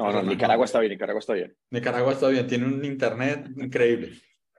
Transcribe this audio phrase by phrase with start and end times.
[0.00, 1.54] No, no, Nicaragua está bien, Nicaragua está bien.
[1.70, 4.12] Nicaragua está bien, tiene un internet increíble.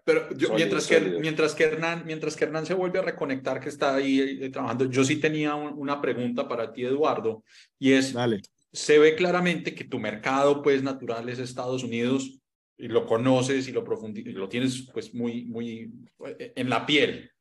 [0.04, 3.70] Pero yo, mientras, que, mientras, que Hernán, mientras que Hernán se vuelve a reconectar, que
[3.70, 7.44] está ahí eh, trabajando, yo sí tenía una pregunta para ti, Eduardo,
[7.80, 8.42] y es, Dale.
[8.72, 12.42] se ve claramente que tu mercado pues natural es Estados Unidos,
[12.82, 13.86] y lo conoces y lo,
[14.16, 15.94] y lo tienes pues muy, muy
[16.40, 17.32] eh, en la piel.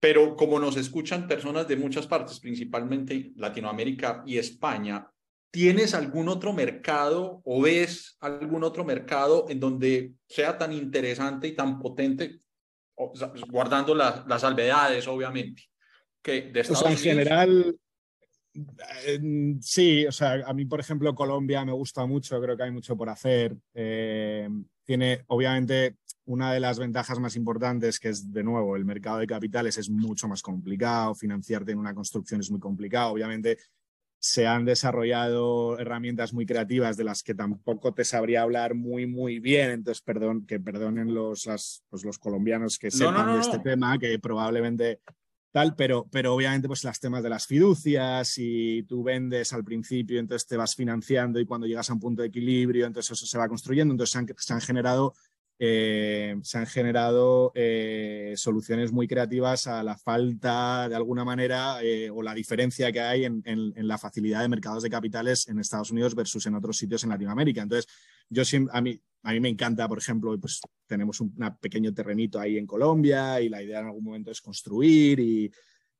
[0.00, 5.06] Pero como nos escuchan personas de muchas partes, principalmente Latinoamérica y España,
[5.54, 11.52] ¿tienes algún otro mercado o ves algún otro mercado en donde sea tan interesante y
[11.54, 12.40] tan potente,
[13.48, 15.62] guardando las salvedades, obviamente,
[16.20, 17.78] que de Estados en general,
[19.60, 22.96] sí, o sea, a mí, por ejemplo, Colombia me gusta mucho, creo que hay mucho
[22.96, 23.56] por hacer.
[23.74, 24.48] Eh,
[24.82, 29.28] tiene, obviamente, una de las ventajas más importantes, que es, de nuevo, el mercado de
[29.28, 33.56] capitales es mucho más complicado, financiarte en una construcción es muy complicado, obviamente
[34.24, 39.38] se han desarrollado herramientas muy creativas de las que tampoco te sabría hablar muy, muy
[39.38, 39.70] bien.
[39.70, 41.46] Entonces, perdón, que perdonen los,
[41.90, 45.00] pues los colombianos que sepan de este tema, que probablemente
[45.52, 50.18] tal, pero, pero obviamente pues las temas de las fiducias y tú vendes al principio,
[50.18, 53.36] entonces te vas financiando y cuando llegas a un punto de equilibrio, entonces eso se
[53.36, 53.92] va construyendo.
[53.92, 55.12] Entonces se han generado
[55.58, 62.10] eh, se han generado eh, soluciones muy creativas a la falta, de alguna manera, eh,
[62.10, 63.42] o la diferencia que hay en,
[63.76, 67.62] la facilidad de mercados de capitales en Estados Unidos versus en otros sitios en Latinoamérica.
[67.62, 67.86] Entonces,
[68.28, 72.58] yo a mí, a mí me encanta, por ejemplo, pues tenemos un pequeño terrenito ahí
[72.58, 75.52] en Colombia y la idea en algún momento es construir y,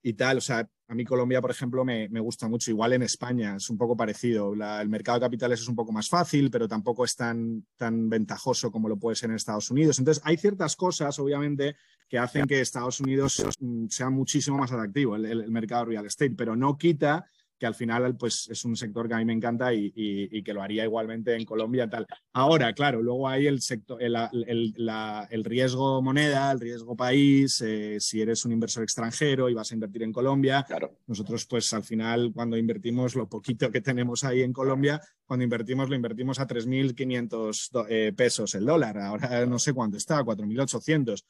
[0.05, 0.39] y tal.
[0.39, 2.71] O sea, a mí Colombia, por ejemplo, me, gusta mucho.
[2.71, 4.53] Igual en España es un poco parecido.
[4.53, 8.71] el mercado de capitales es un poco más fácil, pero tampoco es tan, tan ventajoso
[8.71, 9.99] como lo puede ser en Estados Unidos.
[9.99, 11.75] Entonces, hay ciertas cosas, obviamente,
[12.07, 16.35] que hacen que Estados Unidos mm, sea muchísimo más atractivo, el, el mercado real estate,
[16.37, 17.27] pero no quita
[17.65, 20.61] que al final pues, es un sector que a mí me encanta y, que lo
[20.61, 21.89] haría igualmente en Colombia.
[21.89, 22.07] Tal.
[22.35, 28.45] Ahora, claro, luego hay el, sector, el, riesgo moneda, el riesgo país, eh, si eres
[28.45, 30.63] un inversor extranjero y vas a invertir en Colombia.
[30.69, 30.99] Claro.
[31.07, 35.89] Nosotros, pues al final, cuando invertimos lo poquito que tenemos ahí en Colombia, cuando invertimos
[35.89, 38.99] lo invertimos a 3.500 eh, pesos el dólar.
[38.99, 41.25] Ahora no sé cuánto está, 4.800.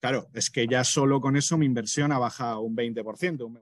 [0.00, 3.58] Claro, es que ya solo con eso mi inversión ha bajado un 20%.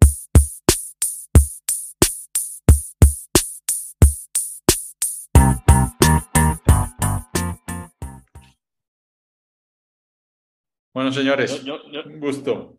[11.00, 12.78] Bueno, señores, un gusto.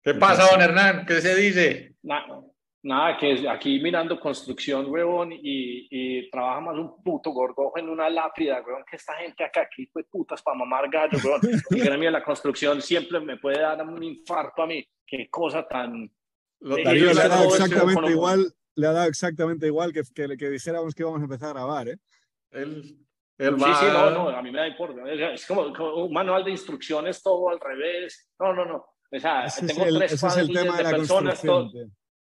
[0.00, 1.04] ¿Qué pasa, don Hernán?
[1.04, 1.96] ¿Qué se dice?
[2.84, 8.08] nada, que aquí mirando construcción, huevón, y, y, trabaja más un puto gorgojo en una
[8.08, 11.40] lápida, huevón, que esta gente acá, aquí fue putas para mamar gallo, huevón.
[11.70, 14.86] Que a mí la construcción siempre me puede dar un infarto a mí.
[15.04, 16.08] Qué cosa tan...
[16.60, 20.94] Lo, le ha dado exactamente igual, le ha dado exactamente igual que, que, que dijéramos
[20.94, 21.96] que íbamos a empezar a grabar, ¿eh?
[22.52, 23.04] Él
[23.36, 25.32] Sí, sí, no, no, a mí me da importancia.
[25.32, 28.30] Es como, un manual de instrucciones, todo al revés.
[28.38, 28.86] No, no, no.
[29.10, 31.42] O sea, tengo tres ese es el tema de, personas.
[31.42, 31.70] Todo...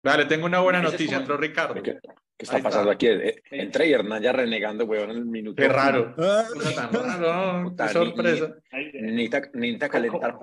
[0.02, 1.16] Vale, tengo una buena noticia.
[1.16, 1.82] Entró Ricardo.
[1.82, 1.98] ¿Qué,
[2.36, 3.08] qué está pasando aquí?
[3.08, 5.60] Eh, entré y Hernán ya renegando, weón, en el minuto.
[5.60, 6.14] Qué raro.
[6.16, 6.44] Ah.
[6.92, 8.54] raro, qué sorpresa.
[8.72, 10.34] Ni, ni, ni, calentar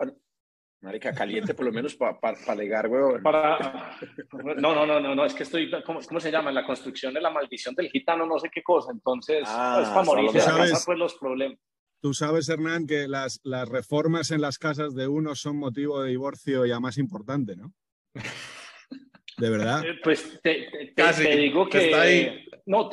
[0.81, 3.21] Marica, caliente por lo menos para pa, pa alegar, güey.
[3.21, 3.97] Para...
[4.57, 6.51] No, no, no, no, no, es que estoy, ¿cómo, ¿cómo, se llama?
[6.51, 8.91] La construcción de la maldición del gitano, no sé qué cosa.
[8.91, 11.59] Entonces, ah, es para morirse de casa, pues los problemas.
[12.01, 16.09] Tú sabes, Hernán, que las, las reformas en las casas de uno son motivo de
[16.09, 17.73] divorcio ya más importante, ¿no?
[19.37, 19.83] ¿De verdad?
[19.85, 21.85] Eh, pues te, te, te digo que...
[21.85, 22.45] Está ahí.
[22.65, 22.89] No,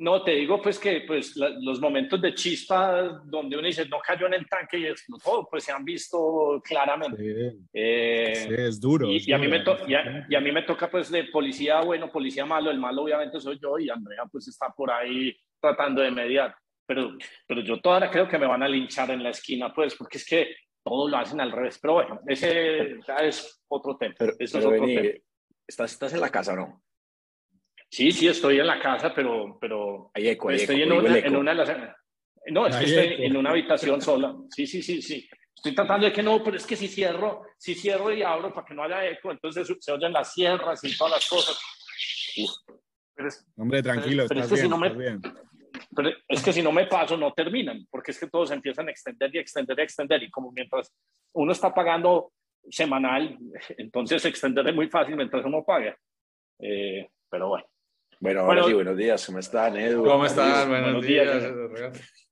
[0.00, 4.26] no, te digo pues que pues, los momentos de chispa donde uno dice no cayó
[4.26, 7.16] en el tanque y explotó, pues se han visto claramente.
[7.16, 9.08] Sí, eh, es duro.
[9.10, 9.94] Y, a mí me y,
[10.34, 13.78] a, mí me toca pues de policía bueno, policía malo, el malo obviamente soy yo
[13.78, 16.54] y Andrea pues está por ahí tratando de mediar.
[16.86, 17.16] Pero,
[17.46, 20.24] pero yo todavía creo que me van a linchar en la esquina pues porque es
[20.24, 21.78] que todos lo hacen al revés.
[21.80, 24.14] Pero bueno, ese es otro tema.
[24.18, 25.10] Pero, Eso es otro tema.
[25.66, 26.82] ¿estás, ¿Estás en la casa o no?
[27.90, 31.50] Sí, sí, estoy en la casa, pero, pero hay eco, estoy en, una, en, una,
[31.50, 31.96] de las...
[32.46, 34.36] No, es que estoy en una habitación sola.
[34.48, 35.28] Sí, sí, sí, sí.
[35.54, 38.66] Estoy tratando de que no, pero es que si cierro, si cierro y abro para
[38.66, 41.60] que no haya eco, entonces se oyen las sierras y todas las cosas.
[43.56, 45.20] Hombre, tranquilo, pero, estás es que bien, si no me, bien.
[45.94, 48.90] Pero es que si no me paso, no terminan, porque es que todos empiezan a
[48.92, 50.94] extender y extender y extender, y como mientras
[51.34, 52.32] uno está pagando
[52.70, 53.36] semanal,
[53.76, 55.94] entonces extender es muy fácil mientras uno paga.
[56.60, 57.66] Eh, pero bueno.
[58.22, 60.04] Bueno, ahora sí, buenos días, ¿cómo están, Edu?
[60.04, 60.68] ¿Cómo están?
[60.68, 61.42] Buenos, días.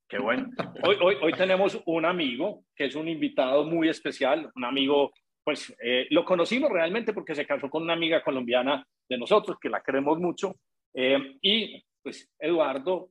[0.06, 0.50] Qué bueno.
[0.82, 5.12] Hoy, hoy, hoy, tenemos un amigo que es un invitado muy especial, un amigo,
[5.43, 9.70] pues eh, lo conocimos realmente porque se casó con una amiga colombiana de nosotros, que
[9.70, 10.56] la queremos mucho,
[10.93, 13.08] eh, y pues Eduardo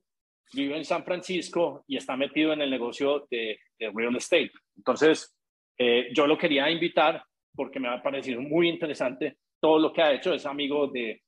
[0.52, 3.58] vive en San Francisco y está metido en el negocio de,
[3.92, 4.52] real estate.
[4.76, 5.36] Entonces,
[5.76, 7.24] eh, yo lo quería invitar
[7.56, 10.32] porque me ha parecido muy interesante todo lo que ha hecho.
[10.32, 11.22] Es amigo de,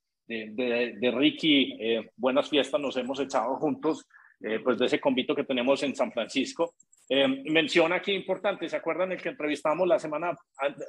[0.51, 1.77] de, Ricky.
[1.79, 4.07] Eh, buenas fiestas nos hemos echado juntos,
[4.39, 6.73] eh, pues de ese convito que tenemos en San Francisco.
[7.09, 10.33] menciona aquí importante, ¿se acuerdan el que entrevistamos la semana,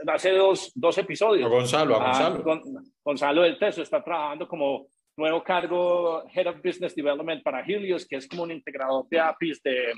[0.06, 1.46] hace dos, dos episodios?
[1.46, 2.82] A Gonzalo, a ah, Gonzalo.
[3.04, 4.86] Gonzalo del Teso está trabajando como
[5.16, 9.62] nuevo cargo Head of Business Development para Helios, que es como un integrador de APIs
[9.62, 9.92] de,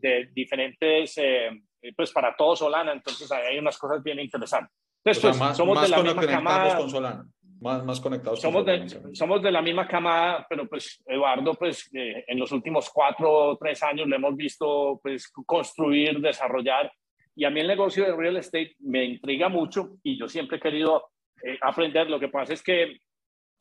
[0.00, 1.50] de diferentes, eh,
[1.96, 4.74] pues para todo Solana, entonces hay unas cosas bien interesantes.
[5.04, 6.76] Entonces, pues, somos de la misma camada.
[6.76, 7.24] Con Solana.
[7.60, 8.40] Más, más conectados.
[8.40, 12.88] Somos, de, somos de la misma camada, pero pues Eduardo, pues eh, en los últimos
[12.90, 16.92] cuatro o tres años lo hemos visto pues construir, desarrollar.
[17.34, 20.60] Y a mí el negocio de real estate me intriga mucho y yo siempre he
[20.60, 21.10] querido
[21.42, 22.08] eh, aprender.
[22.08, 23.00] Lo que pasa es que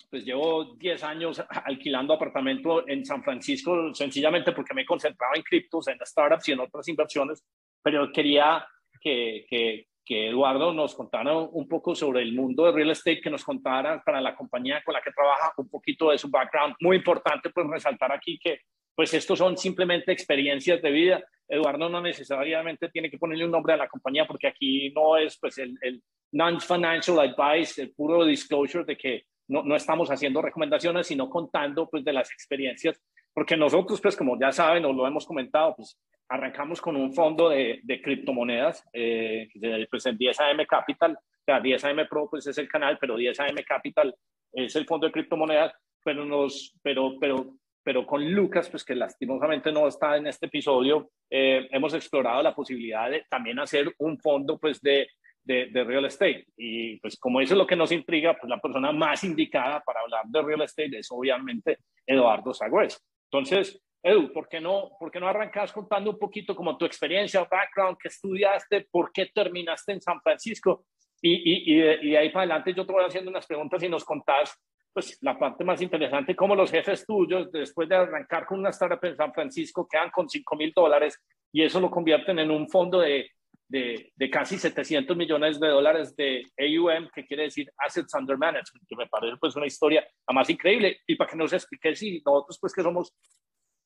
[0.10, 5.88] pues llevo 10 años alquilando apartamento en San Francisco, sencillamente porque me concentraba en criptos,
[5.88, 7.44] en startups y en otras inversiones,
[7.82, 8.66] pero quería
[9.02, 13.30] que, que, que, Eduardo nos contara un poco sobre el mundo de real estate, que
[13.30, 16.76] nos contara para la compañía con la que trabaja un poquito de su background.
[16.80, 18.62] Muy importante pues resaltar aquí que
[18.96, 21.24] pues estos son simplemente experiencias de vida.
[21.48, 25.38] Eduardo no necesariamente tiene que ponerle un nombre a la compañía porque aquí no es
[25.40, 26.02] pues el,
[26.32, 32.04] non-financial advice, el puro disclosure de que no, no estamos haciendo recomendaciones, sino contando pues
[32.04, 33.02] de las experiencias,
[33.34, 35.98] porque nosotros pues como ya saben o lo hemos comentado, pues
[36.30, 39.50] arrancamos con un fondo de, de criptomonedas, eh,
[39.90, 44.14] pues en 10AM Capital, o sea, 10AM Pro pues es el canal, pero 10AM Capital
[44.52, 47.54] es el fondo de criptomonedas, pero nos, pero, pero,
[47.84, 52.56] pero con Lucas, pues que lastimosamente no está en este episodio, eh, hemos explorado la
[52.56, 55.08] posibilidad de también hacer un fondo pues de
[55.48, 56.46] de, real estate.
[56.58, 60.02] Y pues como eso es lo que nos intriga, pues la persona más indicada para
[60.02, 63.00] hablar de real estate es obviamente Eduardo Sagüez.
[63.32, 67.44] Entonces, Edu, ¿por qué, no, ¿por qué no arrancas contando un poquito como tu experiencia,
[67.50, 70.86] background, qué estudiaste, por qué terminaste en San Francisco?
[71.22, 74.06] Y, y, y, de, ahí para adelante yo te voy haciendo unas preguntas y nos
[74.06, 74.58] contás
[74.94, 79.04] pues la parte más interesante, cómo los jefes tuyos, después de arrancar con una startup
[79.04, 81.22] en San Francisco, quedan con 5 mil dólares
[81.52, 83.30] y eso lo convierten en un fondo de
[83.70, 88.88] de, de, casi 700 millones de dólares de AUM, que quiere decir Assets Under Management,
[88.88, 91.02] que me parece pues una historia más increíble.
[91.06, 93.14] Y para que nos explique si nosotros pues que somos,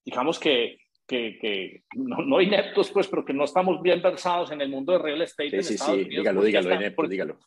[0.03, 0.77] digamos que,
[1.07, 4.93] que, que no, no, ineptos pues, pero que no estamos bien versados en el mundo
[4.93, 6.23] de real estate sí, en sí, Estados sí, Unidos.
[6.23, 7.39] Dígalo, dígalo, ineptos, dígalo.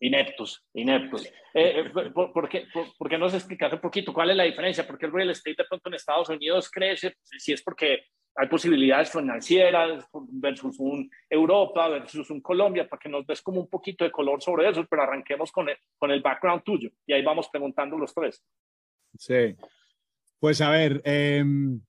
[0.00, 1.26] Ineptos, ineptos.
[1.54, 2.66] Eh, eh por, por, qué,
[2.98, 4.86] por, qué nos explicas un poquito cuál es la diferencia?
[4.86, 9.12] Porque el real estate de pronto en Estados Unidos crece, si es porque hay posibilidades
[9.12, 14.10] financieras versus un Europa, versus un Colombia, para que nos des como un poquito de
[14.10, 17.98] color sobre eso, pero arranquemos con el, con el background tuyo y ahí vamos preguntando
[17.98, 18.42] los tres.
[19.18, 19.54] Sí,
[20.42, 21.80] pues a ver, em,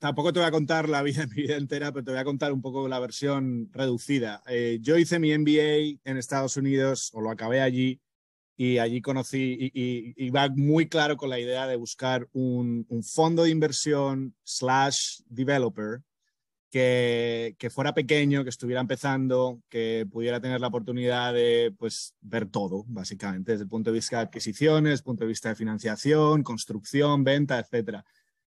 [0.00, 2.52] tampoco te voy a contar la vida, mi vida entera, pero te voy a contar
[2.52, 4.42] un poco la versión reducida.
[4.48, 8.00] Eh, yo hice mi MBA en Estados Unidos, o lo acabé allí,
[8.56, 13.44] y allí conocí y, y, va muy claro con la idea de buscar un fondo
[13.44, 16.00] de inversión slash developer
[16.72, 22.46] que, que, fuera pequeño, que estuviera empezando, que pudiera tener la oportunidad de pues, ver
[22.46, 27.24] todo, básicamente, desde el punto de vista de adquisiciones, punto de vista de financiación, construcción,
[27.24, 28.02] venta, etcétera.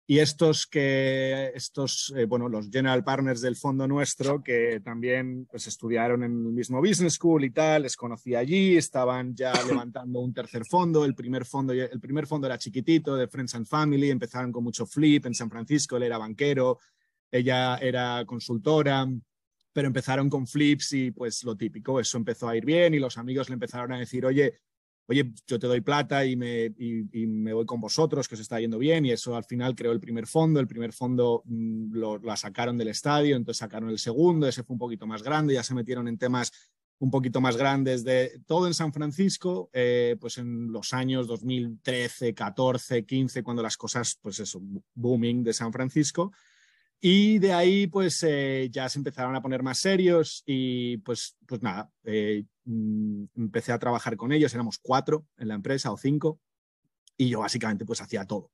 [0.07, 5.67] Y estos que, estos, eh, bueno, los general partners del fondo nuestro, que también pues,
[5.67, 9.53] estudiaron en el mismo business school y tal, les conocí allí, estaban ya
[9.89, 13.67] levantando un tercer fondo, el primer fondo, el primer fondo era chiquitito, de Friends and
[13.67, 16.81] Family, empezaron con mucho flip en San Francisco, él era banquero,
[17.31, 19.09] ella era consultora,
[19.73, 23.19] pero empezaron con flips y pues lo típico, eso empezó a ir bien y los
[23.19, 24.59] amigos le empezaron a decir, oye,
[25.07, 28.61] oye, yo te doy plata y me, y, me voy con vosotros, que os está
[28.61, 32.19] yendo bien, y eso al final creó el primer fondo, el primer fondo mm, lo,
[32.19, 35.65] la sacaron del estadio, entonces sacaron el segundo, ese fue un poquito más grande, ya
[35.65, 36.53] se metieron en temas
[37.01, 42.35] un poquito más grandes de todo en San Francisco, eh, pues en los años 2013,
[42.35, 44.61] 14, 15, cuando las cosas, pues eso,
[44.95, 46.31] booming de San Francisco.
[47.03, 51.63] Y de ahí, pues eh, ya se empezaron a poner más serios y pues, pues
[51.63, 56.41] nada, eh, mm, empecé a trabajar con ellos, éramos cuatro en la empresa o cinco,
[57.17, 58.51] y yo básicamente pues hacía todo.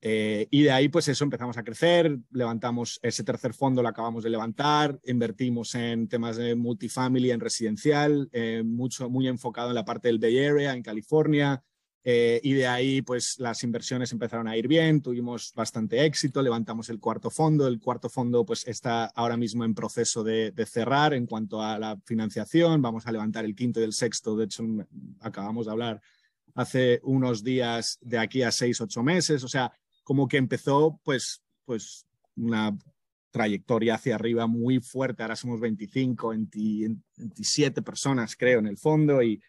[0.00, 4.24] Eh, y de ahí, pues eso, empezamos a crecer, levantamos ese tercer fondo, lo acabamos
[4.24, 8.30] de levantar, invertimos en temas de multifamily, en residencial,
[8.64, 11.62] mucho, muy enfocado en la parte del Bay Area, en California,
[12.06, 16.90] eh, y de ahí, pues las inversiones empezaron a ir bien, tuvimos bastante éxito, levantamos
[16.90, 17.66] el cuarto fondo.
[17.66, 21.96] El cuarto fondo, pues está ahora mismo en proceso de, cerrar en cuanto a la
[22.04, 22.82] financiación.
[22.82, 24.36] Vamos a levantar el quinto y el sexto.
[24.36, 24.64] De hecho,
[25.20, 26.02] acabamos de hablar
[26.54, 29.42] hace unos días de aquí a seis, ocho meses.
[29.42, 32.06] O sea, como que empezó pues, pues
[32.36, 32.76] una
[33.30, 35.22] trayectoria hacia arriba muy fuerte.
[35.22, 36.34] Ahora somos 25,
[37.16, 39.22] 27 personas, creo, en el fondo.
[39.22, 39.42] Y,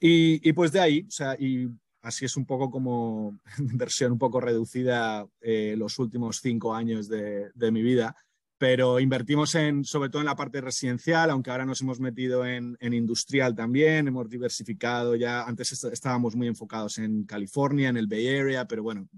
[0.00, 1.68] y, pues de ahí, o sea, y
[2.02, 7.50] así es un poco como versión un poco reducida eh, los últimos cinco años de,
[7.72, 8.14] mi vida.
[8.58, 12.76] Pero invertimos en, sobre todo en la parte residencial, aunque ahora nos hemos metido en,
[12.78, 18.28] en industrial también, hemos diversificado ya, antes estábamos muy enfocados en California, en el Bay
[18.28, 19.08] Area, pero bueno,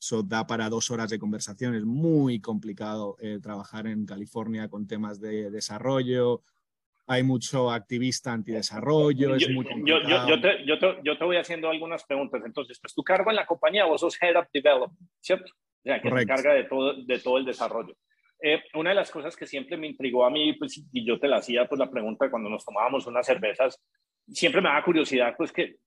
[0.00, 1.74] eso da para dos horas de conversación.
[1.74, 6.42] Es muy complicado eh, trabajar en California con temas de desarrollo.
[7.10, 9.34] Hay mucho activista antidesarrollo.
[9.34, 12.42] Es yo, muy yo, yo, te, yo, te, yo, te, voy haciendo algunas preguntas.
[12.44, 15.52] Entonces, pues tu cargo en la compañía, vos sos Head of Development, ¿cierto?
[15.52, 16.34] O sea, que Correcto.
[16.34, 17.96] se encarga de todo, de todo el desarrollo.
[18.42, 21.28] Eh, una de las cosas que siempre me intrigó a mí, pues, y yo te
[21.28, 23.82] la hacía, pues la pregunta cuando nos tomábamos unas cervezas,
[24.28, 25.78] siempre me da curiosidad, pues que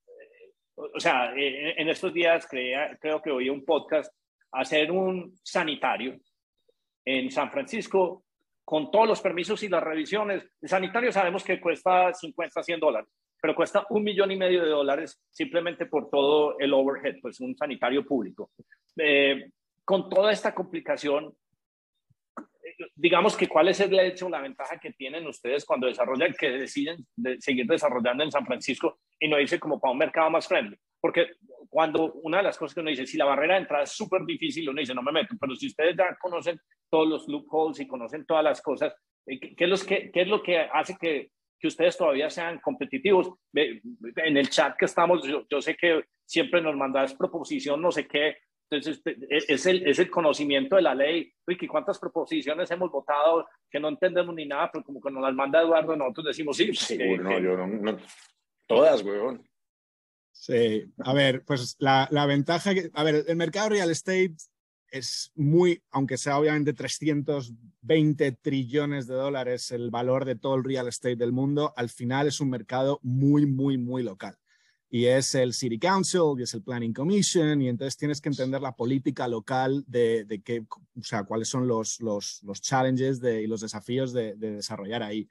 [0.76, 4.14] o sea, eh, en estos días creo que oí un podcast,
[4.52, 6.20] hacer un sanitario
[7.06, 8.26] en San Francisco
[8.66, 10.44] con todos los permisos y las revisiones.
[10.62, 13.10] El sanitario sabemos que cuesta 50, 100 dólares,
[13.42, 17.56] pero cuesta un millón y medio de dólares simplemente por todo el overhead, pues un
[17.56, 18.52] sanitario público.
[18.98, 19.50] Eh,
[19.84, 21.36] con toda esta complicación,
[22.96, 27.06] digamos que cuál es el hecho, la ventaja que tienen ustedes cuando desarrollan, que deciden
[27.16, 30.78] de seguir desarrollando en San Francisco y no irse como para un mercado más friendly.
[31.04, 31.32] Porque
[31.68, 34.24] cuando una de las cosas que uno dice, si la barrera de entrada es súper
[34.24, 36.58] difícil, uno dice, no me meto, pero si ustedes ya conocen
[36.90, 38.96] todos los loopholes y conocen todas las cosas,
[39.26, 42.62] eh, ¿qué, es, lo que, qué es lo que hace que, que ustedes todavía sean
[42.62, 43.34] competitivos?
[43.54, 48.08] En el chat que estamos, yo, yo sé que siempre nos mandas proposición, no sé
[48.08, 48.38] qué,
[48.72, 51.34] entonces, e, es el, es el conocimiento de la ley.
[51.46, 54.70] Uy, ¿cuántas proposiciones hemos votado que no entendemos ni nada?
[54.72, 56.74] Pero como que nos las manda Eduardo, nosotros decimos sí.
[56.74, 57.98] Seguro, no, yo no, no,
[58.66, 59.44] todas, weón.
[60.46, 64.36] Sí, a ver, pues la, la ventaja, que, a ver, el mercado real estate
[64.92, 70.90] es muy, aunque sea obviamente 320 trillones de dólares el valor de todo el real
[70.90, 74.38] estate del mundo, al final es un mercado muy, muy, muy local
[74.90, 78.60] y es el City Council y es el Planning Commission y entonces tienes que entender
[78.60, 83.44] la política local de, de qué, o sea, cuáles son los, los, los challenges de,
[83.44, 85.30] y los desafíos de, de, desarrollar ahí.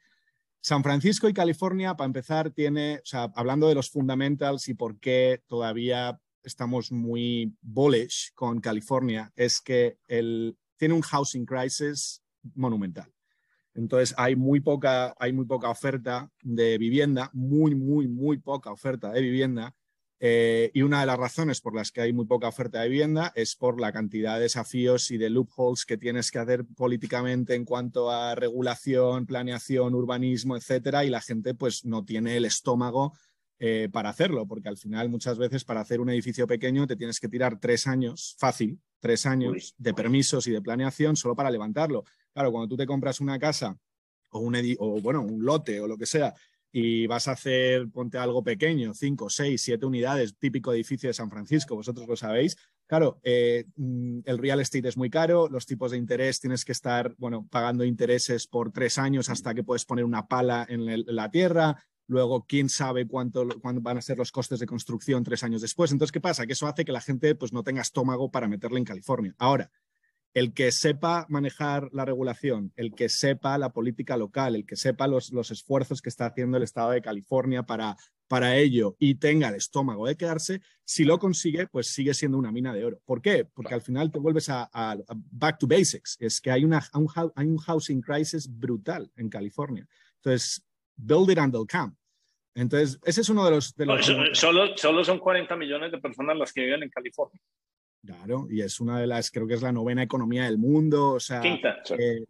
[0.62, 5.00] San Francisco y California, para empezar, tiene, o sea, hablando de los fundamentals y por
[5.00, 12.22] qué todavía estamos muy bullish con California, es que el, tiene un housing crisis
[12.54, 13.12] monumental.
[13.74, 19.10] Entonces hay muy poca, hay muy poca oferta de vivienda, muy, muy, muy poca oferta
[19.10, 19.74] de vivienda.
[20.24, 23.32] Eh, y una de las razones por las que hay muy poca oferta de vivienda
[23.34, 27.64] es por la cantidad de desafíos y de loopholes que tienes que hacer políticamente en
[27.64, 33.14] cuanto a regulación, planeación, urbanismo, etcétera, y la gente pues no tiene el estómago
[33.58, 37.18] eh, para hacerlo, porque al final muchas veces para hacer un edificio pequeño te tienes
[37.18, 42.04] que tirar tres años, fácil, tres años de permisos y de planeación solo para levantarlo.
[42.32, 43.76] Claro, cuando tú te compras una casa
[44.30, 46.32] o un, o, bueno, un lote o lo que sea
[46.72, 51.30] y vas a hacer, ponte algo pequeño, cinco, seis, siete unidades, típico edificio de San
[51.30, 52.56] Francisco, vosotros lo sabéis.
[52.86, 56.72] Claro, eh, mm, el real estate es muy caro, los tipos de interés tienes que
[56.72, 61.30] estar, bueno, pagando intereses por tres años hasta que puedes poner una pala en, la
[61.30, 61.76] tierra.
[62.06, 65.92] Luego, quién sabe cuánto, cuánto, van a ser los costes de construcción tres años después.
[65.92, 66.46] Entonces, ¿qué pasa?
[66.46, 69.34] Que eso hace que la gente pues, no tenga estómago para meterle en California.
[69.38, 69.70] Ahora,
[70.34, 75.06] el que sepa manejar la regulación, el que sepa la política local, el que sepa
[75.06, 77.96] los, los esfuerzos que está haciendo el Estado de California para,
[78.28, 82.50] para ello y tenga el estómago de quedarse, si lo consigue, pues sigue siendo una
[82.50, 82.98] mina de oro.
[83.04, 83.44] ¿Por qué?
[83.44, 86.16] Porque al final te vuelves a, a, a back to basics.
[86.18, 89.86] Es que hay, una, un, hay un housing crisis brutal en California.
[90.16, 90.64] Entonces,
[90.96, 91.92] build it and they'll come.
[92.54, 93.74] Entonces, ese es uno de los...
[93.74, 94.04] De los...
[94.32, 97.40] Solo, solo son 40 millones de personas las que viven en California.
[98.04, 101.10] Claro, y es una de las, creo que es la novena economía del mundo.
[101.12, 102.24] O sea, eh,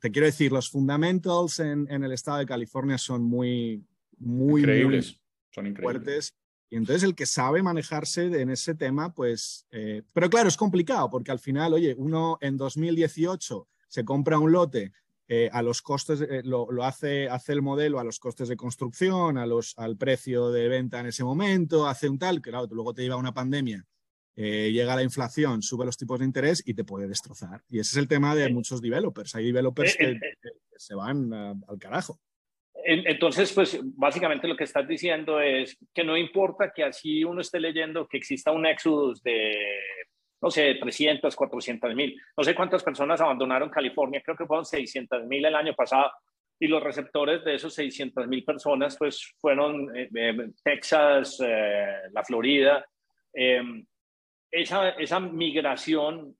[0.00, 3.84] te quiero decir, los fundamentals en, en, el estado de California son muy,
[4.18, 5.06] muy, increíbles.
[5.06, 6.02] Muy son increíbles.
[6.02, 6.34] fuertes.
[6.70, 11.10] Y entonces el que sabe manejarse en ese tema, pues, eh, pero claro, es complicado
[11.10, 14.92] porque al final, oye, uno en 2018 se compra un lote
[15.26, 18.56] eh, a los costes, eh, lo, lo, hace, hace el modelo a los costes de
[18.56, 22.94] construcción, a los, al precio de venta en ese momento, hace un tal, claro, luego
[22.94, 23.84] te lleva una pandemia
[24.42, 27.60] eh, llega la inflación, sube los tipos de interés y te puede destrozar.
[27.68, 29.34] Y ese es el tema de muchos developers.
[29.34, 32.18] Hay developers que, que se van al carajo.
[32.82, 37.60] Entonces, pues básicamente lo que estás diciendo es que no importa que así uno esté
[37.60, 39.52] leyendo que exista un éxodo de,
[40.40, 45.26] no sé, 300, 400 mil, no sé cuántas personas abandonaron California, creo que fueron 600
[45.26, 46.10] mil el año pasado,
[46.58, 49.86] y los receptores de esos 600 mil personas pues fueron
[50.64, 52.82] Texas, la Florida.
[54.50, 56.36] Esa, esa migración,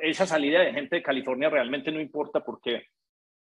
[0.00, 2.86] esa salida de gente de California realmente no importa porque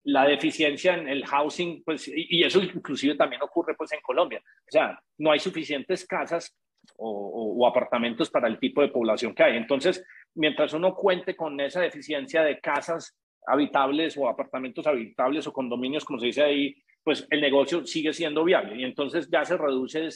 [0.06, 4.40] la deficiencia en el housing, pues, y, eso inclusive también ocurre pues en Colombia.
[4.40, 6.56] O sea, no hay suficientes casas
[6.96, 9.56] o, apartamentos para el tipo de población que hay.
[9.56, 10.04] Entonces,
[10.34, 13.18] mientras uno cuente con esa deficiencia de casas
[13.48, 18.44] habitables o apartamentos habitables o condominios, como se dice ahí, pues el negocio sigue siendo
[18.44, 18.76] viable.
[18.76, 20.06] Y entonces ya se reduce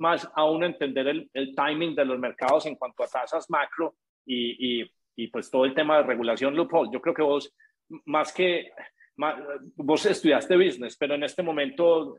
[0.00, 4.82] más a uno entender el, timing de los mercados en cuanto a tasas macro y,
[4.82, 6.90] y, y pues todo el tema de regulación loophole.
[6.92, 7.54] Yo creo que vos,
[8.06, 8.70] más que
[9.76, 12.16] vos estudiaste business, pero en este momento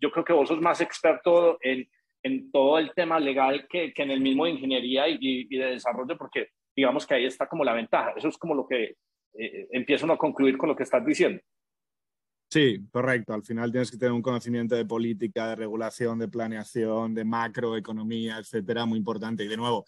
[0.00, 1.88] yo creo que vos sos más experto en,
[2.22, 6.16] en todo el tema legal que, que, en el mismo de ingeniería y, de desarrollo,
[6.16, 8.14] porque digamos que ahí está como la ventaja.
[8.16, 8.96] Eso es como lo que
[9.34, 11.42] eh, empiezo a concluir con lo que estás diciendo.
[12.50, 13.32] Sí, correcto.
[13.32, 18.38] Al final tienes que tener un conocimiento de política, de regulación, de planeación, de macroeconomía,
[18.38, 19.44] etcétera, muy importante.
[19.44, 19.86] Y de nuevo,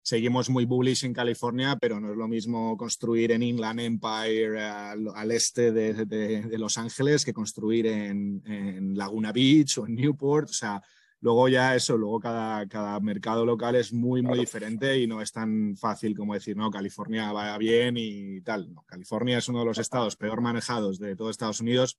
[0.00, 5.30] seguimos muy bullish en California, pero no es lo mismo construir en Inland Empire al,
[5.32, 10.50] este de, Los Ángeles que construir en, Laguna Beach o en Newport.
[10.50, 10.80] O sea,
[11.24, 15.32] luego ya eso, luego cada, cada mercado local es muy, muy diferente y no es
[15.32, 18.74] tan fácil como decir, no, California va bien y tal.
[18.74, 21.98] No, California es uno de los estados peor manejados de todo Estados Unidos,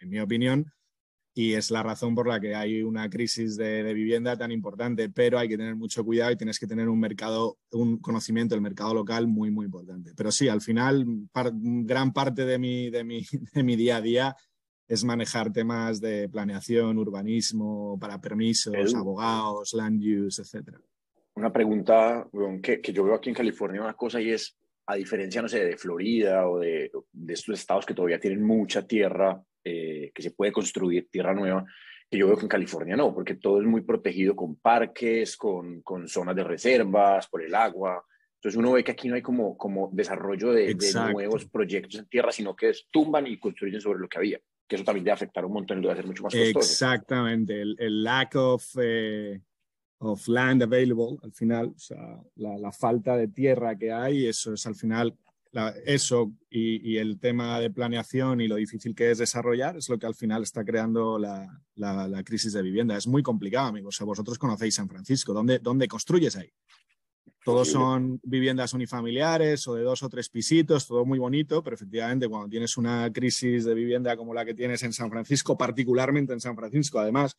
[0.00, 0.72] en mi opinión
[1.36, 5.38] y es la razón por la que hay una crisis de, vivienda tan importante, pero
[5.38, 8.92] hay que tener mucho cuidado y tienes que tener un mercado, un conocimiento del mercado
[8.92, 10.12] local muy, muy importante.
[10.16, 11.04] Pero sí, al final,
[11.52, 14.36] gran parte de mi, de, mi, de mi día a día
[14.94, 20.76] es manejar temas de planeación, urbanismo, para permisos, abogados, land use, etc.
[21.34, 22.26] Una pregunta
[22.62, 25.64] que, que, yo veo aquí en California, una cosa y es, a diferencia, no sé,
[25.64, 30.32] de Florida o de, de estos estados que todavía tienen mucha tierra eh, que se
[30.32, 31.64] puede construir tierra nueva,
[32.10, 35.80] que yo veo que en California no, porque todo es muy protegido con parques, con,
[35.80, 38.04] con zonas de reservas, por el agua.
[38.34, 40.76] Entonces uno ve que aquí no hay como, como desarrollo de,
[41.10, 44.38] nuevos proyectos en tierra, sino que es, tumban y construyen sobre lo que había.
[44.66, 46.58] Que eso también debe afectar un montón y lo debe hacer mucho más costoso.
[46.58, 49.40] Exactamente, el, el lack of, eh,
[49.98, 54.54] of land available, al final, o sea, la, la, falta de tierra que hay, eso
[54.54, 55.16] es al final
[55.84, 60.06] eso y, el tema de planeación y lo difícil que es desarrollar es lo que
[60.06, 62.96] al final está creando la, crisis de vivienda.
[62.96, 63.98] Es muy complicado, amigos.
[64.00, 65.32] vosotros conocéis San Francisco.
[65.32, 66.50] ¿Dónde, ¿Dónde construyes ahí?
[67.44, 72.26] Todos son viviendas unifamiliares o de dos o tres pisitos, todo muy bonito, pero efectivamente
[72.26, 76.40] cuando tienes una crisis de vivienda como la que tienes en San Francisco, particularmente en
[76.40, 77.36] San Francisco, además,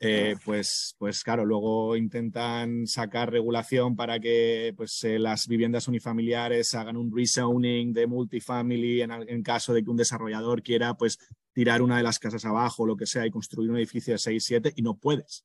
[0.00, 6.74] eh, pues, pues claro, luego intentan sacar regulación para que pues, eh, las viviendas unifamiliares
[6.74, 11.18] hagan un rezoning de multifamily en, en, caso de que un desarrollador quiera pues,
[11.52, 14.18] tirar una de las casas abajo o lo que sea y construir un edificio de
[14.18, 15.44] 6, 7 y no puedes.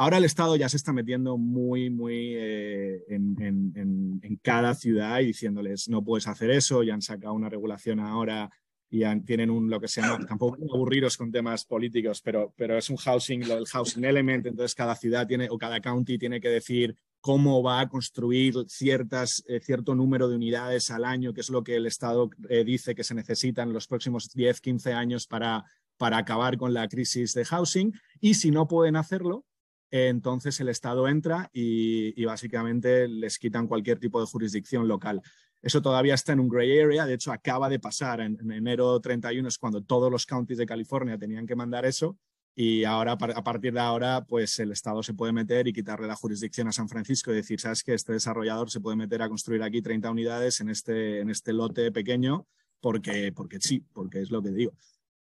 [0.00, 5.90] Ahora el Estado ya se está metiendo muy, muy eh, en, cada ciudad y diciéndoles
[5.90, 8.48] no puedes hacer eso, ya han sacado una regulación ahora
[8.88, 12.88] y tienen un, lo que se llama, tampoco aburriros con temas políticos, pero, pero es
[12.88, 16.48] un housing, lo del housing element, entonces cada ciudad tiene o cada county tiene que
[16.48, 21.50] decir cómo va a construir ciertas, eh, cierto número de unidades al año, que es
[21.50, 25.66] lo que el Estado eh, dice que se necesitan los próximos 10, 15 años para,
[25.98, 27.92] para acabar con la crisis de housing.
[28.18, 29.44] Y si no pueden hacerlo,
[29.90, 35.20] entonces el Estado entra y, básicamente les quitan cualquier tipo de jurisdicción local.
[35.62, 39.46] Eso todavía está en un gray area, de hecho acaba de pasar en, enero 31
[39.48, 42.16] es cuando todos los counties de California tenían que mandar eso
[42.54, 46.16] y ahora a partir de ahora pues el Estado se puede meter y quitarle la
[46.16, 49.62] jurisdicción a San Francisco y decir, sabes que este desarrollador se puede meter a construir
[49.62, 52.46] aquí 30 unidades en este, en este lote pequeño
[52.80, 54.72] porque, porque sí, porque es lo que digo.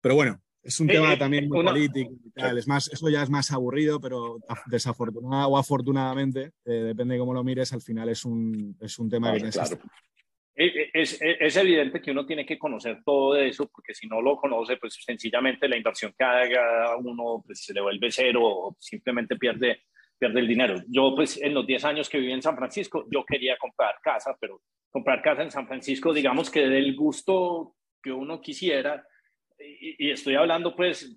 [0.02, 2.58] Pero bueno, es un tema también muy político y tal.
[2.58, 7.34] Es más, eso ya es más aburrido, pero desafortunadamente o afortunadamente, eh, depende de cómo
[7.34, 9.48] lo mires, al final es un, es un tema que
[10.56, 14.22] eh, eh, es, es, evidente que uno tiene que conocer todo eso, porque si no
[14.22, 18.78] lo conoce, pues sencillamente la inversión que haga uno pues, se le vuelve cero o
[18.80, 19.84] simplemente pierde,
[20.20, 20.76] pierde el dinero.
[20.88, 24.36] Yo, pues, en los 10 años que viví en San Francisco, yo quería comprar casa,
[24.40, 29.08] pero comprar casa en San Francisco, digamos que del gusto que uno quisiera,
[29.80, 31.16] y, estoy hablando, pues,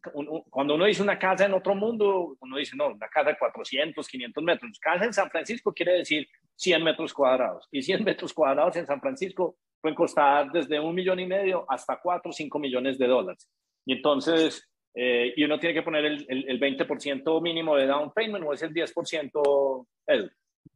[0.50, 4.06] cuando uno dice una casa en otro mundo, uno dice, no, una casa de 400,
[4.06, 4.78] 500 metros.
[4.78, 6.26] Casa en San Francisco quiere decir
[6.56, 7.68] 100 metros cuadrados.
[7.70, 12.00] Y 100 metros cuadrados en San Francisco pueden costar desde un millón y medio hasta
[12.00, 13.48] 4 o 5 millones de dólares.
[13.84, 18.44] Y entonces, eh, y uno tiene que poner el, el, 20% mínimo de down payment
[18.46, 20.32] o es el 10% el.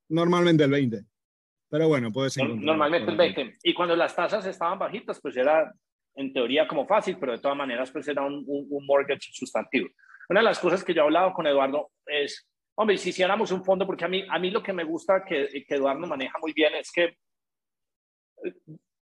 [0.08, 1.02] Normalmente el 20.
[1.70, 2.48] Pero bueno, puede ser.
[2.48, 3.58] Normalmente el 20.
[3.62, 5.72] Y cuando las tasas estaban bajitas, pues era
[6.18, 9.88] en teoría como fácil, pero de todas maneras pues era un, un, mortgage sustantivo.
[10.28, 13.64] Una de las cosas que yo he hablado con Eduardo es, hombre, si hiciéramos un
[13.64, 16.52] fondo, porque a mí, a mí lo que me gusta que, que Eduardo maneja muy
[16.52, 17.16] bien es que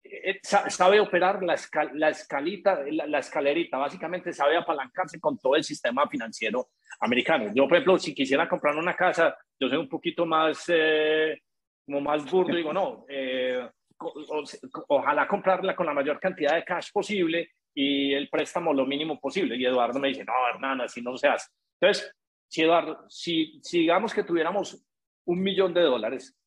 [0.03, 1.55] eh, sabe operar la,
[1.93, 6.67] la escalita, la, escalerita, básicamente sabe apalancarse con todo el sistema financiero
[6.99, 7.51] americano.
[7.55, 11.41] Yo, por ejemplo, si quisiera comprar una casa, yo soy un poquito más, eh,
[11.85, 13.69] como más burdo, digo, no, eh,
[14.87, 19.55] ojalá comprarla con la mayor cantidad de cash posible y el préstamo lo mínimo posible.
[19.57, 21.49] Y Eduardo me dice, no, Hernán, así no se hace.
[21.79, 22.11] Entonces,
[22.47, 24.83] si Eduardo, si, si digamos que tuviéramos
[25.25, 26.37] un millón de dólares,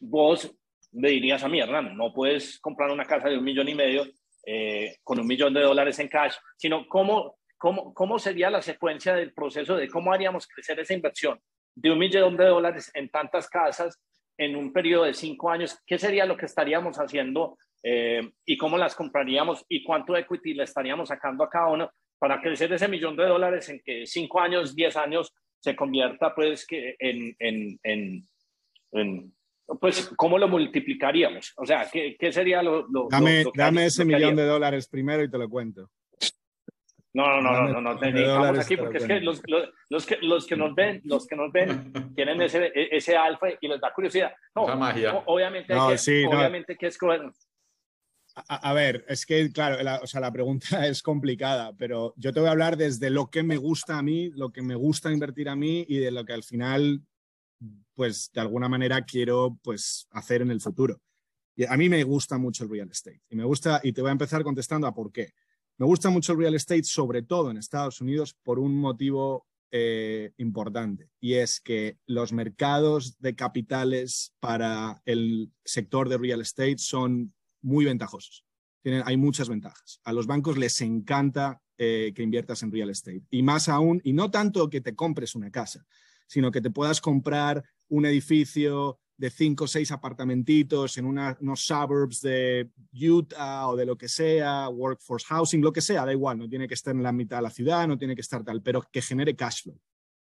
[0.00, 0.54] vos
[0.92, 4.04] me dirías a mí, Hernán, no puedes comprar una casa de un millón y medio
[4.46, 9.14] eh, con un millón de dólares en cash, sino cómo, cómo, cómo sería la secuencia
[9.14, 11.40] del proceso de cómo haríamos crecer esa inversión
[11.74, 14.00] de un millón de dólares en tantas casas
[14.40, 18.78] en un periodo de cinco años, ¿qué sería lo que estaríamos haciendo eh, y cómo
[18.78, 23.16] las compraríamos y cuánto equity le estaríamos sacando a cada uno para crecer ese millón
[23.16, 28.28] de dólares en que cinco años, diez años se convierta pues que en, en, en,
[28.92, 29.34] en
[29.78, 31.52] pues, ¿cómo lo multiplicaríamos?
[31.58, 35.30] O sea, ¿qué, qué sería lo, lo Dame, dame ese millón de dólares primero y
[35.30, 35.90] te lo cuento.
[37.12, 40.46] No, no, no, no, no, no, aquí porque es que los, los, los, que los
[40.46, 44.32] que nos ven, los que nos ven tienen ese, ese alfa y les da curiosidad.
[44.54, 45.22] No, magia.
[45.26, 47.22] obviamente, hay que, sí, obviamente que escoger.
[48.36, 52.32] A, a, ver, es que, claro, la, o sea, la pregunta es complicada, pero yo
[52.32, 55.10] te voy a hablar desde lo que me gusta a mí, lo que me gusta
[55.10, 57.02] invertir a mí y de lo que al final
[58.00, 61.02] pues de alguna manera quiero pues hacer en el futuro.
[61.54, 64.08] Y a mí me gusta mucho el real estate y me gusta y te voy
[64.08, 65.34] a empezar contestando a por qué.
[65.80, 70.34] Me gusta mucho el real estate sobre todo en Estados Unidos por un motivo eh,
[70.36, 77.32] importante y es que los mercados de capitales para el sector de real estate son
[77.62, 78.44] muy ventajosos.
[78.82, 80.02] Tienen, hay muchas ventajas.
[80.04, 84.12] A los bancos les encanta eh, que inviertas en real estate y más aún, y
[84.12, 85.86] no tanto que te compres una casa,
[86.26, 92.22] sino que te puedas comprar un edificio de cinco o seis apartamentitos en unos suburbs
[92.22, 96.48] de Utah o de lo que sea, workforce housing, lo que sea, da igual, no
[96.48, 98.80] tiene que estar en la mitad de la ciudad, no tiene que estar tal, pero
[98.90, 99.78] que genere cash flow.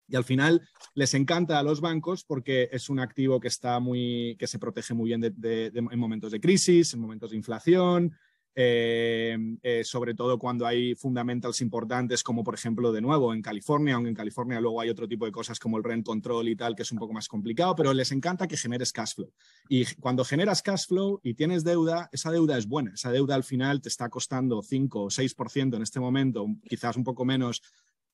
[0.07, 4.35] Y al final les encanta a los bancos porque es un activo que está muy,
[4.39, 8.15] que se protege muy bien en momentos de crisis, en momentos de inflación,
[8.61, 13.95] eh, eh, sobre todo cuando hay fundamentals importantes como por ejemplo de nuevo en California,
[13.95, 16.75] aunque en California luego hay otro tipo de cosas como el rent control y tal
[16.75, 19.31] que es un poco más complicado, pero les encanta que generes cash flow.
[19.69, 23.45] Y cuando generas cash flow y tienes deuda, esa deuda es buena, esa deuda al
[23.45, 27.61] final te está costando 5 o 6% en este momento, quizás un poco menos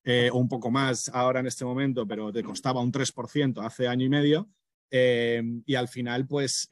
[0.03, 3.87] eh, o un poco más ahora en este momento, pero te costaba un 3% hace
[3.87, 4.47] año y medio.
[4.91, 6.69] y al final, pues,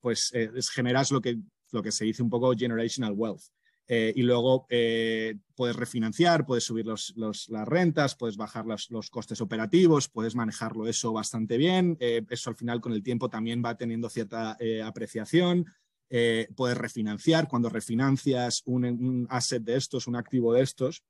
[0.00, 0.32] pues
[0.72, 1.36] generas lo que
[1.72, 3.42] lo que se dice un poco generational wealth.
[3.92, 9.10] Eh, y luego eh, puedes refinanciar, puedes subir los, las rentas, puedes bajar los, los,
[9.10, 11.96] costes operativos, puedes manejarlo eso bastante bien.
[11.98, 15.66] Eh, eso al final con el tiempo también va teniendo cierta apreciación.
[16.54, 17.48] puedes refinanciar.
[17.48, 21.02] Cuando refinancias un, asset de estos, un activo de estos,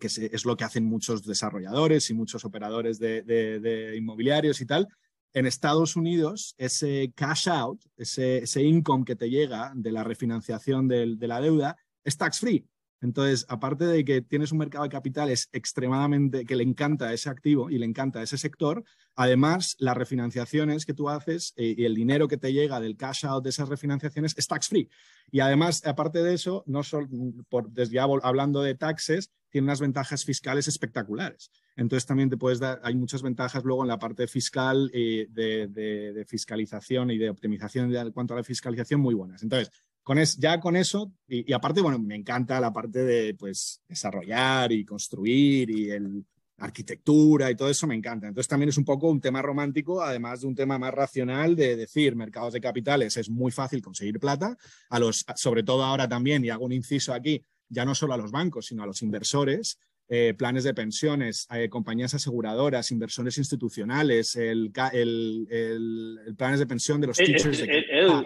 [0.00, 4.88] que es lo que hacen muchos desarrolladores y muchos operadores de, de inmobiliarios y tal,
[5.32, 10.88] en Estados Unidos, ese cash out, ese, ese income que te llega de la refinanciación
[10.88, 12.66] de, de la deuda, es tax free.
[13.00, 17.70] Entonces, aparte de que tienes un mercado de capitales extremadamente que le encanta ese activo
[17.70, 18.84] y le encanta ese sector,
[19.14, 23.24] además las refinanciaciones que tú haces eh, y el dinero que te llega del cash
[23.24, 24.88] out de esas refinanciaciones es tax free.
[25.30, 27.08] Y además, aparte de eso, no solo
[27.48, 31.50] por desde hablando de taxes, tiene unas ventajas fiscales espectaculares.
[31.76, 36.24] Entonces también te puedes dar, hay muchas ventajas luego en la parte fiscal y de,
[36.26, 39.42] fiscalización y de optimización en cuanto a la fiscalización muy buenas.
[39.42, 39.70] Entonces,
[40.08, 44.72] con es, ya con eso, y, aparte, bueno, me encanta la parte de pues desarrollar
[44.72, 46.24] y construir y el
[46.56, 48.26] arquitectura y todo eso me encanta.
[48.26, 51.76] Entonces también es un poco un tema romántico, además de un tema más racional de
[51.76, 54.56] decir, mercados de capitales es muy fácil conseguir plata,
[54.88, 58.16] a los, sobre todo ahora también, y hago un inciso aquí, ya no solo a
[58.16, 64.36] los bancos, sino a los inversores, eh, planes de pensiones, eh, compañías aseguradoras, inversores institucionales,
[64.36, 67.62] el, el, el, planes de pensión de los eh, teachers.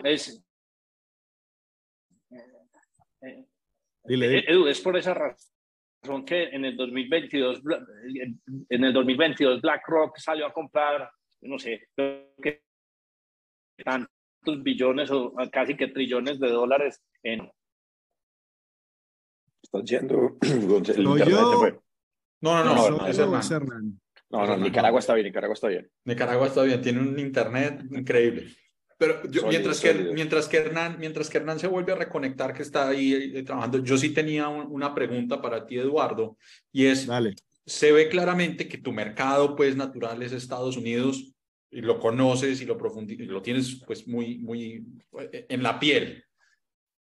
[0.05, 0.42] Es,
[4.05, 7.63] Edu, es por esa razón que en el 2022,
[8.69, 11.11] en el 2022 BlackRock salió a comprar,
[11.43, 12.63] no sé, que
[13.85, 17.49] tantos billones o casi que trillones de dólares en
[19.63, 20.37] Estás yendo.
[20.99, 21.81] no, yo...
[22.41, 25.89] No, no, no, no, es No, no, Nicaragua está bien, Nicaragua está bien.
[26.05, 28.49] Nicaragua está bien, tiene un internet increíble.
[29.03, 32.89] Pero mientras, que, mientras, que Hernán, mientras que Hernán se vuelve a reconectar, que está
[32.89, 36.37] ahí eh, trabajando, yo sí tenía una pregunta para ti, Eduardo,
[36.71, 37.09] y es,
[37.67, 41.35] se ve claramente que tu mercado pues natural es Estados Unidos,
[41.69, 44.87] y lo conoces y lo, y lo tienes pues muy, muy
[45.19, 46.23] eh, en la piel.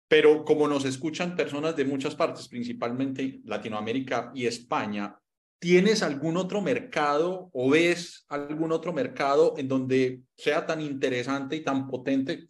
[0.09, 5.19] Pero como nos escuchan personas de muchas partes, principalmente Latinoamérica y España,
[5.61, 11.61] ¿Tienes algún otro mercado o ves algún otro mercado en donde sea tan interesante y
[11.63, 12.49] tan potente,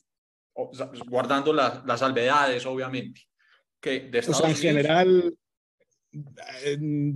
[1.08, 3.22] guardando las, las salvedades, obviamente,
[3.80, 5.34] que de Estados o sea, en general,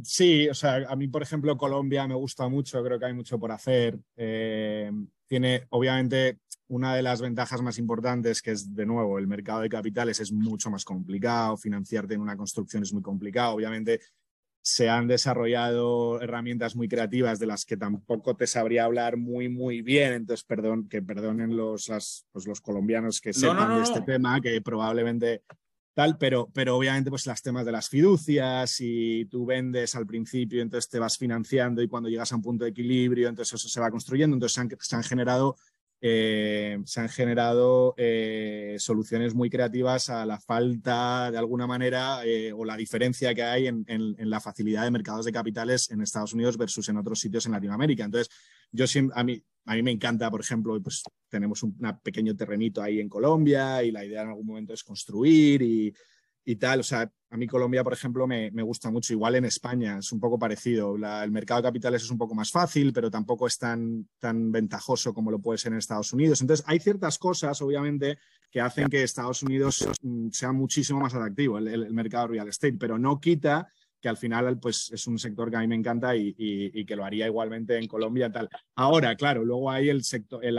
[0.02, 3.38] sí, o sea, a mí, por ejemplo, Colombia me gusta mucho, creo que hay mucho
[3.38, 3.96] por hacer.
[4.16, 4.90] Eh,
[5.28, 9.68] tiene, obviamente, una de las ventajas más importantes, que es, de nuevo, el mercado de
[9.68, 14.00] capitales es mucho más complicado, financiarte en una construcción es muy complicado, obviamente
[14.66, 19.82] se han desarrollado herramientas muy creativas de las que tampoco te sabría hablar muy, muy
[19.82, 20.14] bien.
[20.14, 21.92] Entonces, perdón, que perdonen los,
[22.32, 25.42] pues los colombianos que sepan de este tema, que probablemente
[25.92, 30.62] tal, pero, pero obviamente pues las temas de las fiducias y tú vendes al principio,
[30.62, 33.80] entonces te vas financiando y cuando llegas a un punto de equilibrio, entonces eso se
[33.80, 34.34] va construyendo.
[34.34, 35.56] Entonces se han generado
[36.06, 42.52] eh, se han generado eh, soluciones muy creativas a la falta, de alguna manera, eh,
[42.52, 46.58] o la diferencia que hay en, la facilidad de mercados de capitales en Estados Unidos
[46.58, 48.04] versus en otros sitios en Latinoamérica.
[48.04, 48.28] Entonces,
[48.70, 53.00] yo a mí, a mí me encanta, por ejemplo, pues tenemos un pequeño terrenito ahí
[53.00, 55.94] en Colombia y la idea en algún momento es construir y,
[56.44, 56.80] y tal.
[56.80, 59.12] O sea, a mí Colombia, por ejemplo, me, gusta mucho.
[59.12, 60.94] Igual en España es un poco parecido.
[60.94, 65.12] el mercado de capitales es un poco más fácil, pero tampoco es tan, tan ventajoso
[65.12, 66.40] como lo puede ser en Estados Unidos.
[66.42, 68.18] Entonces, hay ciertas cosas, obviamente,
[68.52, 72.76] que hacen que Estados Unidos mm, sea muchísimo más atractivo, el, el mercado real estate,
[72.78, 73.66] pero no quita
[74.04, 77.06] que al final pues, es un sector que a mí me encanta y, que lo
[77.06, 78.30] haría igualmente en Colombia.
[78.30, 78.50] Tal.
[78.74, 80.58] Ahora, claro, luego hay el, sector, el,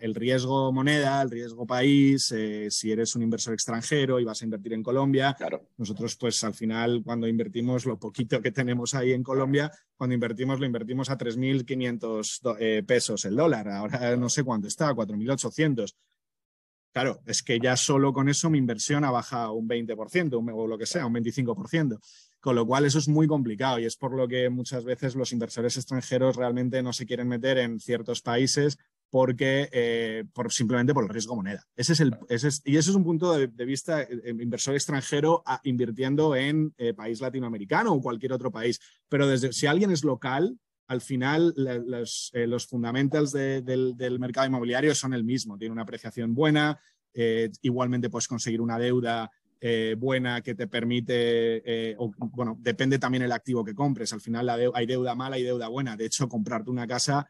[0.00, 4.46] el, riesgo moneda, el riesgo país, eh, si eres un inversor extranjero y vas a
[4.46, 5.34] invertir en Colombia.
[5.36, 5.68] Claro.
[5.76, 10.58] Nosotros, pues al final, cuando invertimos lo poquito que tenemos ahí en Colombia, cuando invertimos
[10.58, 13.68] lo invertimos a 3.500 eh, pesos el dólar.
[13.68, 15.94] Ahora no sé cuánto está, 4.800.
[16.92, 20.76] Claro, es que ya solo con eso mi inversión ha bajado un 20% o lo
[20.76, 21.98] que sea, un 25%.
[22.38, 25.32] Con lo cual eso es muy complicado y es por lo que muchas veces los
[25.32, 28.78] inversores extranjeros realmente no se quieren meter en ciertos países
[29.08, 31.66] porque eh, por, simplemente por el riesgo moneda.
[31.76, 32.16] Ese es el,
[32.64, 34.08] y ese es un punto de, vista eh,
[34.40, 38.80] inversor extranjero invirtiendo en eh, país latinoamericano o cualquier otro país.
[39.08, 44.94] Pero desde, si alguien es local, al final los, eh, los fundamentals del, mercado inmobiliario
[44.94, 45.56] son el mismo.
[45.58, 46.78] Tiene una apreciación buena,
[47.14, 53.32] eh, igualmente puedes conseguir una deuda eh, buena que te permite, bueno, depende también el
[53.32, 54.12] activo que compres.
[54.12, 55.96] Al final hay deuda mala y deuda buena.
[55.96, 57.26] De hecho, comprarte una casa,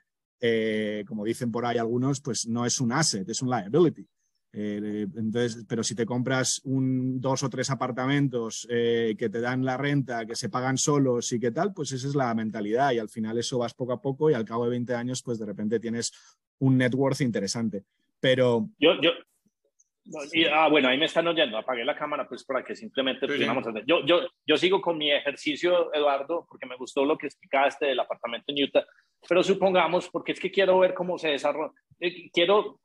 [1.06, 4.08] como dicen por ahí algunos, pues no es un asset, es un liability.
[4.54, 9.64] Eh, entonces, pero si te compras un, dos o tres apartamentos eh, que te dan
[9.64, 12.98] la renta, que se pagan solos y qué tal, pues esa es la mentalidad y
[12.98, 15.46] al final eso vas poco a poco y al cabo de 20 años, pues de
[15.46, 16.12] repente tienes
[16.58, 17.84] un net worth interesante.
[18.20, 18.68] Pero...
[18.78, 19.10] Yo, yo,
[20.52, 23.26] ah, bueno, ahí me están oyendo, apagué la cámara pues para que simplemente
[23.86, 28.00] Yo, yo, yo sigo con mi ejercicio, Eduardo, porque me gustó lo que explicaste del
[28.00, 28.84] apartamento en Utah,
[29.26, 32.80] pero supongamos, porque es que quiero ver cómo se desarrolla, eh, quiero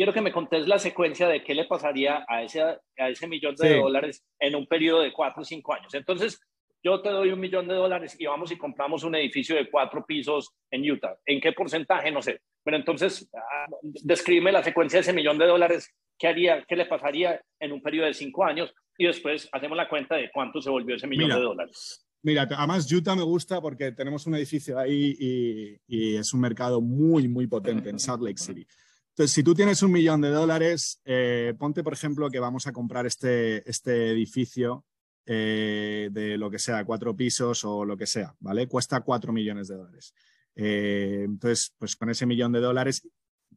[0.00, 3.54] quiero que me contes la secuencia de qué le pasaría a ese, a ese millón
[3.54, 5.92] de dólares en un periodo de cuatro o cinco años.
[5.92, 6.40] Entonces,
[6.82, 10.02] yo te doy un millón de dólares y vamos y compramos un edificio de cuatro
[10.06, 11.18] pisos en Utah.
[11.26, 12.10] ¿En qué porcentaje?
[12.10, 12.40] No sé.
[12.64, 15.94] Pero entonces, ah, descríbeme la secuencia de ese millón de dólares.
[16.18, 16.64] ¿Qué haría?
[16.66, 18.72] ¿Qué le pasaría en un periodo de cinco años?
[18.96, 22.06] Y después hacemos la cuenta de cuánto se volvió ese millón de dólares.
[22.22, 26.80] Mira, además Utah me gusta porque tenemos un edificio ahí y, y es un mercado
[26.80, 28.66] muy, muy potente en Salt Lake City.
[29.20, 32.72] Entonces, si tú tienes un millón de dólares, eh, ponte, por ejemplo, que vamos a
[32.72, 34.86] comprar este, este edificio
[35.26, 38.66] eh, de lo que sea, cuatro pisos o lo que sea, ¿vale?
[38.66, 40.14] Cuesta cuatro millones de dólares.
[40.54, 43.06] Eh, entonces, pues con ese millón de dólares,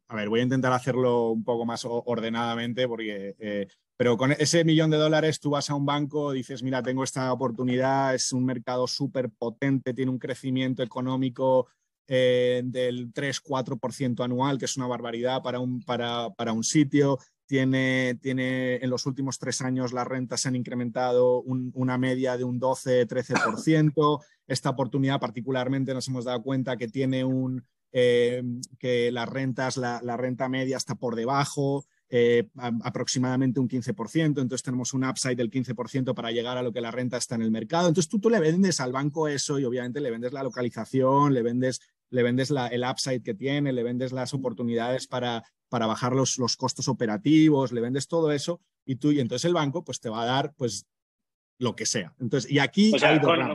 [0.10, 4.89] a ver, voy a intentar hacerlo un poco más ordenadamente, porque, pero con ese millón
[4.89, 8.86] de dólares tú vas a un banco, dices, mira, tengo esta oportunidad, es un mercado
[8.86, 11.69] súper potente, tiene un crecimiento económico
[12.07, 17.19] eh, del 3-4% anual, que es una barbaridad para un, para, para un sitio.
[17.45, 22.43] Tiene, tiene, en los últimos tres años las rentas se han incrementado una media de
[22.43, 24.23] un 12-13%.
[24.47, 28.43] Esta oportunidad particularmente nos hemos dado cuenta que tiene un, eh,
[28.79, 31.85] que las rentas, la, la, renta media está por debajo,
[32.15, 32.47] eh,
[32.84, 36.91] aproximadamente un 15%, entonces tenemos un upside del 15% para llegar a lo que la
[36.91, 37.88] renta está en el mercado.
[37.88, 41.41] Entonces tú, tú le vendes al banco eso y obviamente le vendes la localización, le
[41.41, 46.13] vendes, le vendes la, el upside que tiene, le vendes las oportunidades para, para bajar
[46.13, 49.99] los, los costos operativos, le vendes todo eso y tú, y entonces el banco pues
[49.99, 50.86] te va a dar pues
[51.58, 52.13] lo que sea.
[52.19, 52.91] Entonces, y aquí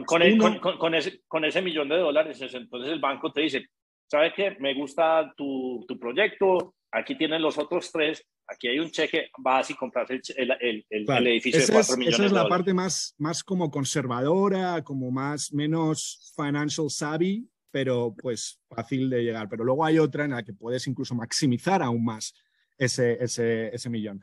[0.04, 3.66] con, ese, con ese millón de dólares, entonces el banco te dice,
[4.08, 4.56] ¿sabes qué?
[4.58, 9.70] Me gusta tu, tu proyecto, aquí tienen los otros tres, aquí hay un cheque, vas
[9.70, 10.22] y compras el,
[10.60, 12.18] el, el, edificio de 4 millones.
[12.18, 18.60] Esa es la parte más, más como conservadora, como más, menos financial savvy, pero pues
[18.68, 19.48] fácil de llegar.
[19.48, 22.34] Pero luego hay otra en la que puedes incluso maximizar aún más
[22.78, 24.20] ese, ese, ese millón.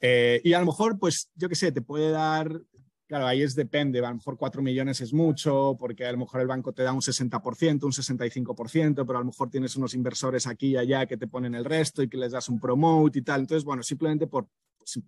[0.00, 2.60] Eh, y a lo mejor, pues yo qué sé, te puede dar
[3.06, 6.40] Claro, ahí es depende, a lo mejor 4 millones es mucho, porque a lo mejor
[6.40, 10.46] el banco te da un 60%, un 65%, pero a lo mejor tienes unos inversores
[10.46, 13.22] aquí y allá que te ponen el resto y que les das un promote y
[13.22, 13.42] tal.
[13.42, 14.48] Entonces, bueno, simplemente por,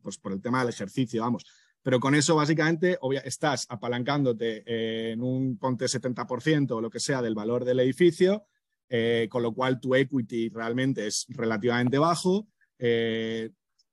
[0.02, 1.46] pues, por el tema del ejercicio, vamos.
[1.82, 4.64] Pero con eso, básicamente, estás apalancándote
[5.12, 8.44] en un ponte 70% o lo que sea del valor del edificio,
[8.88, 12.48] eh, con lo cual tu equity realmente es relativamente bajo.
[12.78, 13.50] Eh,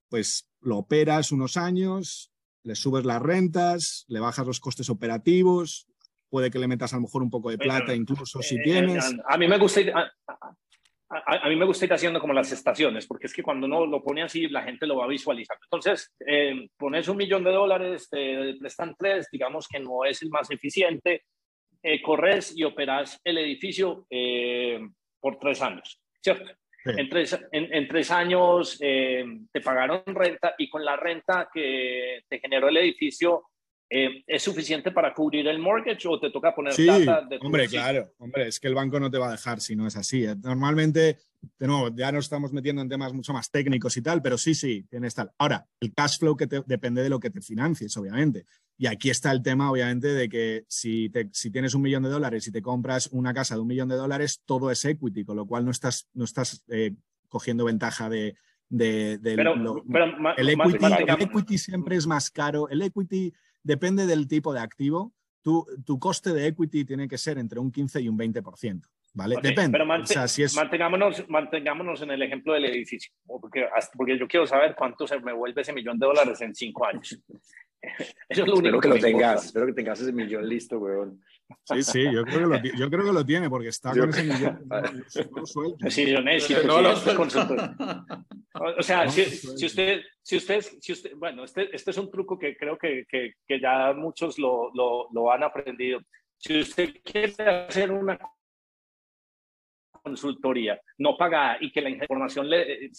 [0.10, 2.33] pues lo operas unos años,
[2.64, 5.88] le subes las rentas, le bajas los costes operativos,
[6.30, 9.16] puede que le metas a lo mejor un poco de plata incluso si eh, tienes.
[9.28, 13.28] A, mí me gusta ir, a, mí me gusta ir haciendo como las estaciones, porque
[13.28, 15.58] es que cuando uno lo pone así, la gente lo va a visualizar.
[15.64, 20.30] Entonces, eh, pones un millón de dólares, te prestan tres, digamos que no es el
[20.30, 21.26] más eficiente,
[21.84, 24.08] eh, corres y operas el edificio
[25.20, 26.52] por tres años, ¿cierto?
[26.86, 32.40] En, tres, en, tres, años eh, te pagaron renta y con la renta que te
[32.40, 33.44] generó el edificio,
[33.90, 37.68] eh, ¿es suficiente para cubrir el mortgage o te toca poner sí, plata de Hombre,
[37.68, 40.26] claro, hombre, es que el banco no te va a dejar si no es así.
[40.26, 40.36] ¿eh?
[40.42, 41.20] Normalmente,
[41.60, 44.56] de nuevo, ya nos estamos metiendo en temas mucho más técnicos y tal, pero sí,
[44.56, 45.32] sí, tienes tal.
[45.38, 48.46] Ahora, el cash flow que te, depende de lo que te financies, obviamente.
[48.78, 52.48] Y aquí está el tema, obviamente, de que si, si tienes un millón de dólares
[52.48, 55.46] y te compras una casa de un millón de dólares, todo es equity, con lo
[55.46, 56.64] cual no estás, no estás
[57.30, 58.36] cogiendo ventaja de,
[58.70, 59.14] de,
[60.38, 62.68] el, equity, siempre es más caro.
[62.70, 65.14] El equity depende del tipo de activo.
[65.42, 68.82] Tu, tu coste de equity tiene que ser entre un 15 y un 20%.
[69.16, 69.36] ¿Vale?
[69.42, 69.78] Depende.
[69.78, 75.20] Pero mantengámonos, mantengámonos en el ejemplo del edificio, porque, porque yo quiero saber cuánto se
[75.20, 77.20] me vuelve ese millón de dólares en cinco años.
[78.30, 79.46] Eso es lo único que, lo tengas.
[79.46, 81.22] Espero que tengas ese millón listo, weón.
[81.66, 84.24] Sí, sí, yo creo que lo, yo creo que lo tiene porque está con ese
[84.24, 84.66] millón.
[85.90, 86.64] Sí, yo necesito.
[86.64, 86.94] No, lo
[88.78, 92.40] o sea, si, si, usted, si usted, si usted, bueno, este, este es un truco
[92.40, 96.00] que creo que, que, que ya muchos lo, lo, lo han aprendido.
[96.38, 97.34] Si usted quiere
[97.68, 98.18] hacer una
[100.04, 102.92] consultoría no paga y que la información, le,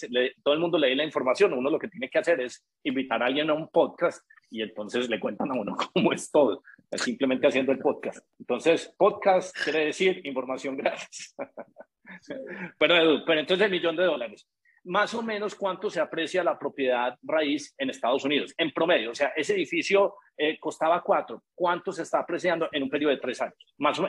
[0.42, 3.26] todo el mundo lee la información, uno lo que tiene que hacer es invitar a
[3.26, 6.62] alguien a un podcast y entonces le cuentan a uno cómo es todo,
[6.92, 8.26] simplemente haciendo el podcast.
[8.38, 11.34] Entonces, podcast quiere decir información gratis.
[12.78, 14.48] pero, pero entonces millón de dólares
[14.85, 19.11] más o menos cuánto se aprecia la propiedad raíz en Estados Unidos, en promedio.
[19.11, 23.20] O sea, ese edificio eh, costaba cuatro, ¿cuánto se está apreciando en un periodo de
[23.20, 23.57] tres años?
[23.79, 24.07] Más o,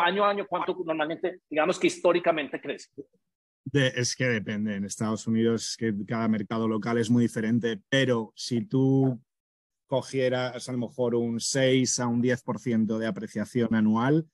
[0.00, 2.90] año a año, ¿cuánto normalmente, digamos que históricamente crece?
[3.72, 4.74] es que depende.
[4.74, 9.20] En Estados Unidos que cada mercado local es muy diferente, pero si tú
[9.86, 14.26] cogieras a lo mejor un 6 a un 10% de apreciación anual,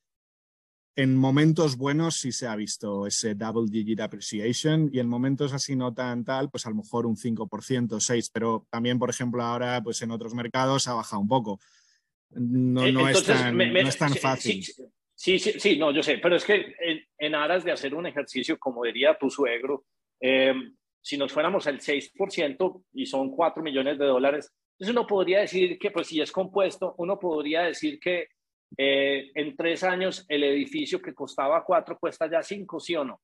[0.96, 5.76] en momentos buenos sí se ha visto ese double digit appreciation y en momentos así
[5.76, 9.82] no tan tal, pues a lo mejor un 5%, 6%, pero también, por ejemplo, ahora
[9.82, 11.60] pues en otros mercados ha bajado un poco.
[12.30, 14.64] No, no, es, tan, no es, tan, fácil.
[15.14, 16.74] Sí, sí, sí, no, yo sé, pero es que
[17.18, 19.84] en, aras de hacer un ejercicio, como diría tu suegro,
[20.18, 25.40] em, si nos fuéramos al 6% y son 4 millones de dólares, entonces uno podría
[25.40, 28.28] decir que, pues si es compuesto, uno podría decir que
[28.76, 33.20] eh, en tres años el edificio que costaba cuatro cuesta ya cinco, ¿sí o no?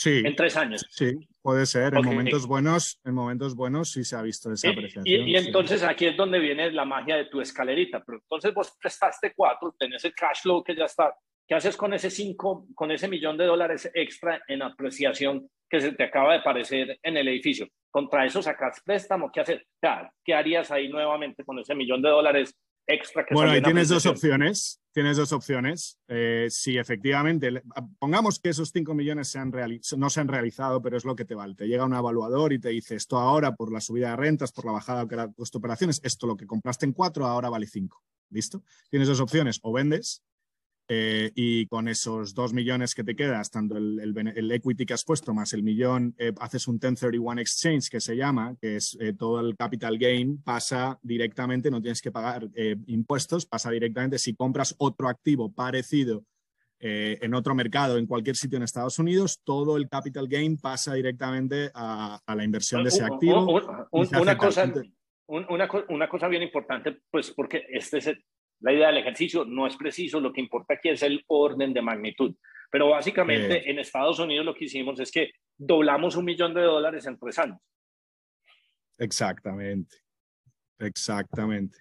[0.00, 0.22] Sí.
[0.24, 0.86] En tres años.
[0.88, 1.94] Sí, puede ser.
[1.94, 5.04] En momentos buenos, en momentos buenos sí se ha visto esa apreciación.
[5.04, 8.02] Y, entonces aquí es donde viene la magia de tu escalerita.
[8.02, 11.14] Pero entonces vos prestaste cuatro, tenés el cash flow que ya está.
[11.46, 15.92] ¿Qué haces con ese cinco, con ese millón de dólares extra en apreciación que se
[15.92, 17.68] te acaba de parecer en el edificio?
[17.90, 19.62] Contra eso sacas préstamo, ¿qué haces?
[20.24, 22.56] ¿Qué harías ahí nuevamente con ese millón de dólares
[23.30, 24.80] bueno, ahí tienes dos opciones.
[24.92, 26.00] Tienes dos opciones.
[26.08, 27.62] Eh, si efectivamente,
[28.00, 29.52] pongamos que esos 5 millones se han
[29.96, 31.54] no se han realizado, pero es lo que te vale.
[31.54, 34.64] Te llega un evaluador y te dice esto ahora por la subida de rentas, por
[34.64, 38.02] la bajada de costo de operaciones, esto lo que compraste en 4 ahora vale 5.
[38.30, 38.64] ¿Listo?
[38.90, 39.60] Tienes dos opciones.
[39.62, 40.24] O vendes
[40.92, 45.32] eh, y con esos dos millones que te quedas, tanto el, equity que has puesto
[45.32, 49.38] más el millón, eh, haces un 1031 exchange que se llama, que es eh, todo
[49.38, 52.48] el capital gain, pasa directamente, no tienes que pagar
[52.86, 56.24] impuestos, pasa directamente si compras otro activo parecido
[56.80, 61.70] en otro mercado, en cualquier sitio en Estados Unidos, todo el capital gain pasa directamente
[61.72, 63.46] a, la inversión de ese activo.
[63.92, 64.72] una, cosa,
[65.88, 68.08] una, cosa bien importante, pues porque este es
[68.60, 71.82] la idea del ejercicio, no es preciso, lo que importa aquí es el orden de
[71.82, 72.34] magnitud.
[72.70, 77.06] Pero básicamente en Estados Unidos lo que hicimos es que doblamos un millón de dólares
[77.06, 77.58] en tres años.
[78.98, 79.96] Exactamente,
[80.78, 81.78] exactamente.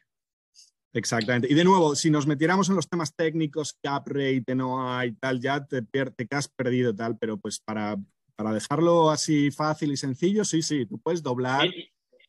[0.91, 1.47] Exactamente.
[1.51, 5.39] Y de nuevo, si nos metiéramos en los temas técnicos, cap rate, no hay tal,
[5.39, 7.95] ya te, te has perdido tal, pero pues para,
[8.35, 11.69] para dejarlo así fácil y sencillo, sí, sí, tú puedes doblar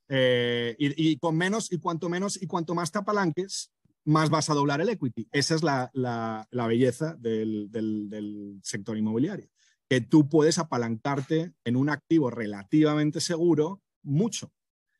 [0.09, 3.71] eh, y, con menos, y cuanto menos y cuanto más te apalanques,
[4.05, 5.29] más vas a doblar el equity.
[5.33, 9.49] Esa es la, la, belleza del, del, sector inmobiliario,
[9.89, 14.53] que tú puedes apalancarte en un activo relativamente seguro mucho.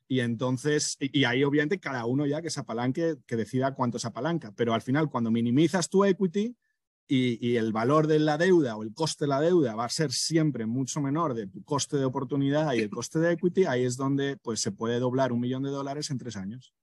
[0.07, 4.07] Y entonces, y, ahí obviamente cada uno ya que se apalanque, que decida cuánto se
[4.07, 4.51] apalanca.
[4.55, 6.57] Pero al final, cuando minimizas tu equity
[7.07, 10.11] y, el valor de la deuda o el coste de la deuda va a ser
[10.11, 13.97] siempre mucho menor de tu coste de oportunidad y el coste de equity, ahí es
[13.97, 16.73] donde pues, se puede doblar un millón de dólares en tres años.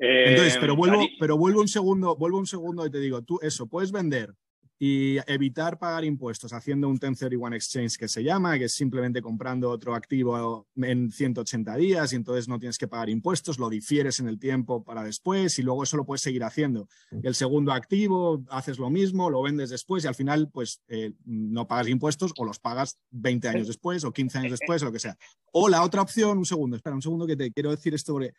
[0.00, 3.66] Entonces, pero vuelvo, pero vuelvo un segundo, vuelvo un segundo y te digo, tú eso,
[3.66, 4.34] puedes vender
[4.82, 9.68] y evitar pagar impuestos haciendo un 1031 exchange que se llama, que es simplemente comprando
[9.68, 14.28] otro activo en 180 días y entonces no tienes que pagar impuestos, lo difieres en
[14.28, 16.88] el tiempo para después y luego eso lo puedes seguir haciendo.
[17.22, 21.68] El segundo activo, haces lo mismo, lo vendes después y al final pues eh, no
[21.68, 24.98] pagas impuestos o los pagas 20 años después o 15 años después o lo que
[24.98, 25.18] sea.
[25.52, 28.32] O la otra opción, un segundo, espera un segundo que te quiero decir esto porque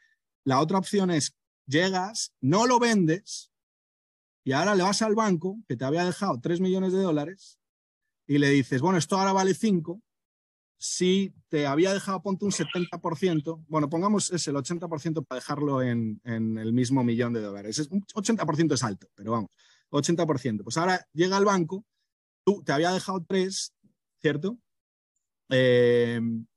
[0.44, 1.36] la otra opción es
[1.72, 3.52] llegas, no lo vendes,
[4.44, 7.60] y ahora le vas al banco que te había dejado 3 millones de dólares
[8.28, 10.02] y le dices, bueno, esto ahora vale 5.
[10.80, 16.20] Si te había dejado, ponte un 70%, bueno, pongamos ese, el 80% para dejarlo en,
[16.24, 17.78] el mismo millón de dólares.
[17.78, 19.52] Es, 80% es alto, pero vamos,
[19.92, 20.64] 80%.
[20.64, 21.86] Pues ahora llega al banco,
[22.44, 23.74] tú te había dejado 3,
[24.22, 24.58] ¿cierto?
[25.50, 26.48] Em,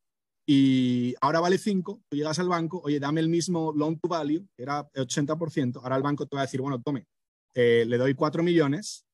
[0.47, 4.47] y ahora vale 5, tú llegas al banco, oye, dame el mismo loan to value,
[4.57, 7.07] que era 80%, ahora el banco te va a decir, bueno, tome,
[7.55, 9.07] eh, le doy 4 millones,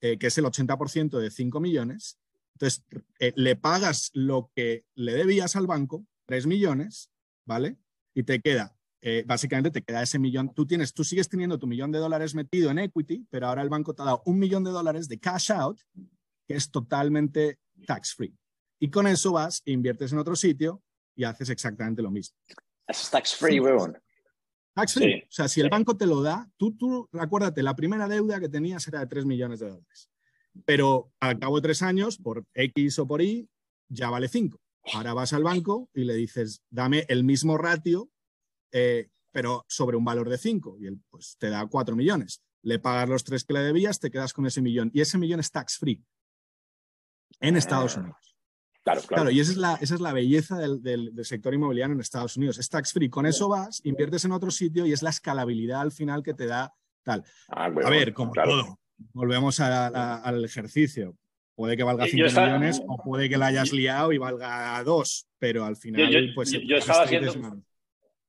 [0.00, 2.18] eh, que es el 80% de 5 millones.
[2.54, 2.84] Entonces,
[3.18, 7.10] eh, le pagas lo que le debías al banco, 3 millones,
[7.46, 7.76] ¿vale?
[8.14, 8.76] Y te queda,
[9.24, 10.52] básicamente te queda ese millón.
[10.54, 13.70] Tú, tienes, tú sigues teniendo tu millón de dólares metido en equity, pero ahora el
[13.70, 15.80] banco te ha dado un millón de dólares de cash out,
[16.46, 18.36] que es totalmente tax free.
[18.80, 20.82] Y con eso vas, inviertes en otro sitio
[21.14, 22.36] y haces exactamente lo mismo.
[22.88, 23.96] Es tax free, weón.
[24.74, 25.22] Tax free.
[25.22, 28.48] O sea, si el banco te lo da, tú, tú, acuérdate, la primera deuda que
[28.48, 30.10] tenías era de 3 millones de dólares.
[30.64, 33.48] Pero al cabo de tres años, por X o por Y,
[33.88, 34.58] ya vale 5.
[34.94, 38.10] Ahora vas al banco y le dices, dame el mismo ratio,
[38.72, 40.78] eh, pero sobre un valor de 5.
[40.80, 42.42] Y él pues, te da 4 millones.
[42.62, 44.90] Le pagas los tres que le debías, te quedas con ese millón.
[44.94, 46.02] Y ese millón es tax free
[47.40, 48.00] en Estados ah.
[48.00, 48.36] Unidos.
[48.82, 49.30] Claro, claro.
[49.30, 52.58] y esa es la, esa es la belleza del, del, sector inmobiliario en Estados Unidos.
[52.58, 53.10] Es tax free.
[53.10, 56.46] Con eso vas, inviertes en otro sitio y es la escalabilidad al final que te
[56.46, 57.24] da tal.
[57.48, 58.78] Ah, a ver, como todo.
[59.12, 61.16] Volvemos al ejercicio.
[61.54, 65.66] Puede que valga 5 millones o puede que la hayas liado y valga 2, pero
[65.66, 66.52] al final, pues.
[66.52, 67.62] Yo, estaba haciendo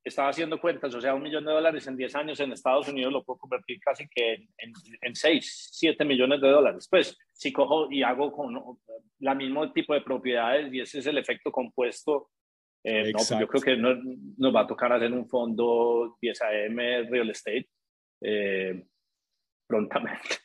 [0.04, 3.14] estaba haciendo cuentas, o sea, un millón de dólares en 10 años en Estados Unidos
[3.14, 6.88] lo puedo convertir casi que en, en, 6, 7 millones de dólares.
[6.90, 8.80] Pues si cojo y hago con
[9.20, 12.30] la mismo tipo de propiedades y ese es el efecto compuesto,
[12.84, 13.96] eh, no, pues yo creo que no,
[14.38, 16.78] nos va a tocar hacer un fondo 10 AM
[17.10, 17.70] Real Estate
[18.22, 18.84] eh,
[19.68, 20.38] prontamente.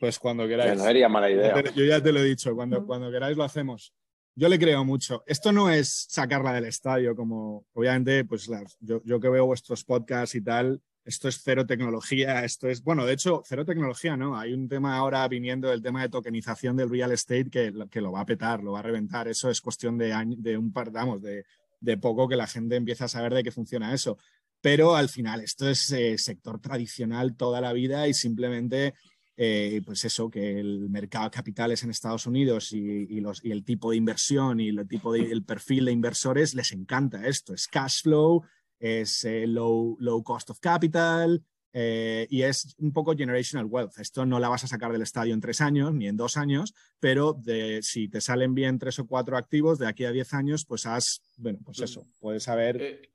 [0.00, 0.78] Pues cuando queráis.
[0.78, 1.60] No sería mala idea.
[1.74, 3.92] Yo ya te lo he dicho, cuando, cuando queráis lo hacemos
[4.38, 5.24] yo le creo mucho.
[5.26, 10.40] Esto no es sacarla del estadio, como obviamente, pues yo, que veo vuestros podcasts y
[10.40, 14.38] tal, esto es cero tecnología, esto es, bueno, de hecho, cero tecnología, ¿no?
[14.38, 18.12] Hay un tema ahora viniendo del tema de tokenización del real estate que, que lo
[18.12, 19.26] va a petar, lo va a reventar.
[19.26, 21.44] Eso es cuestión de, de un par, vamos, de,
[21.80, 24.18] de poco que la gente empieza a saber de qué funciona eso.
[24.60, 28.94] Pero al final, esto es eh, sector tradicional toda la vida y simplemente
[29.40, 33.62] eh, pues eso, que el mercado de capitales en Estados Unidos y, los, y el
[33.64, 37.54] tipo de inversión y el tipo de, el perfil de inversores les encanta esto.
[37.54, 38.42] Es cash flow,
[38.80, 41.44] es eh, low, low cost of capital,
[41.80, 44.00] eh, y es un poco generational wealth.
[44.00, 46.74] Esto no la vas a sacar del estadio en tres años ni en dos años,
[46.98, 50.64] pero de, si te salen bien tres o cuatro activos de aquí a diez años,
[50.64, 53.10] pues has, bueno, pues eso, puedes haber eh,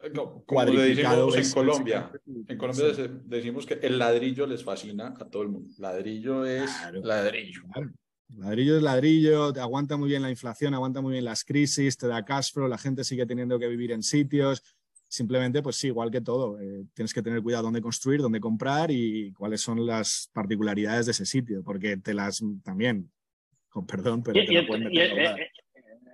[0.45, 1.35] cuadriplicado.
[1.35, 2.09] en Colombia,
[2.47, 2.85] en Colombia
[3.25, 5.69] decimos que el ladrillo les fascina a todo el mundo.
[5.79, 6.71] Ladrillo es
[7.03, 7.63] ladrillo.
[8.29, 12.07] Ladrillo es ladrillo, te aguanta muy bien la inflación, aguanta muy bien las crisis, te
[12.07, 14.63] da cash flow, la gente sigue teniendo que vivir en sitios
[15.13, 18.89] Simplemente, pues sí, igual que todo, eh, tienes que tener cuidado dónde construir, dónde comprar
[18.89, 23.11] y cuáles son las particularidades de ese sitio, porque te las también,
[23.69, 25.37] con perdón, pero y, te y, la pueden meter y, doblada.
[25.37, 25.51] eh,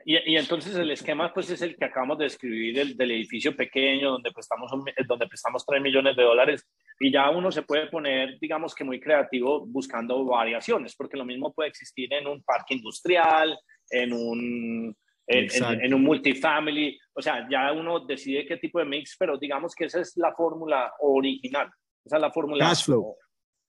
[0.04, 3.56] y, y entonces el esquema pues es el que acabamos de describir del, del edificio
[3.56, 6.68] pequeño donde prestamos, un- donde prestamos 3 millones de dólares
[7.00, 11.54] y ya uno se puede poner, digamos que muy creativo buscando variaciones, porque lo mismo
[11.54, 13.58] puede existir en un parque industrial,
[13.91, 14.93] en un,
[15.30, 19.76] en, en, un multifamily, o sea, ya uno decide qué tipo de mix, pero digamos
[19.76, 21.70] que esa es la fórmula original,
[22.04, 22.68] esa es la fórmula.
[22.68, 23.16] Cash flow.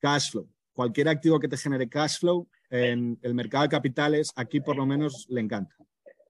[0.00, 0.48] Cash flow.
[0.72, 4.86] Cualquier activo que te genere cash flow en el mercado de capitales, aquí por lo
[4.86, 5.74] menos le encanta.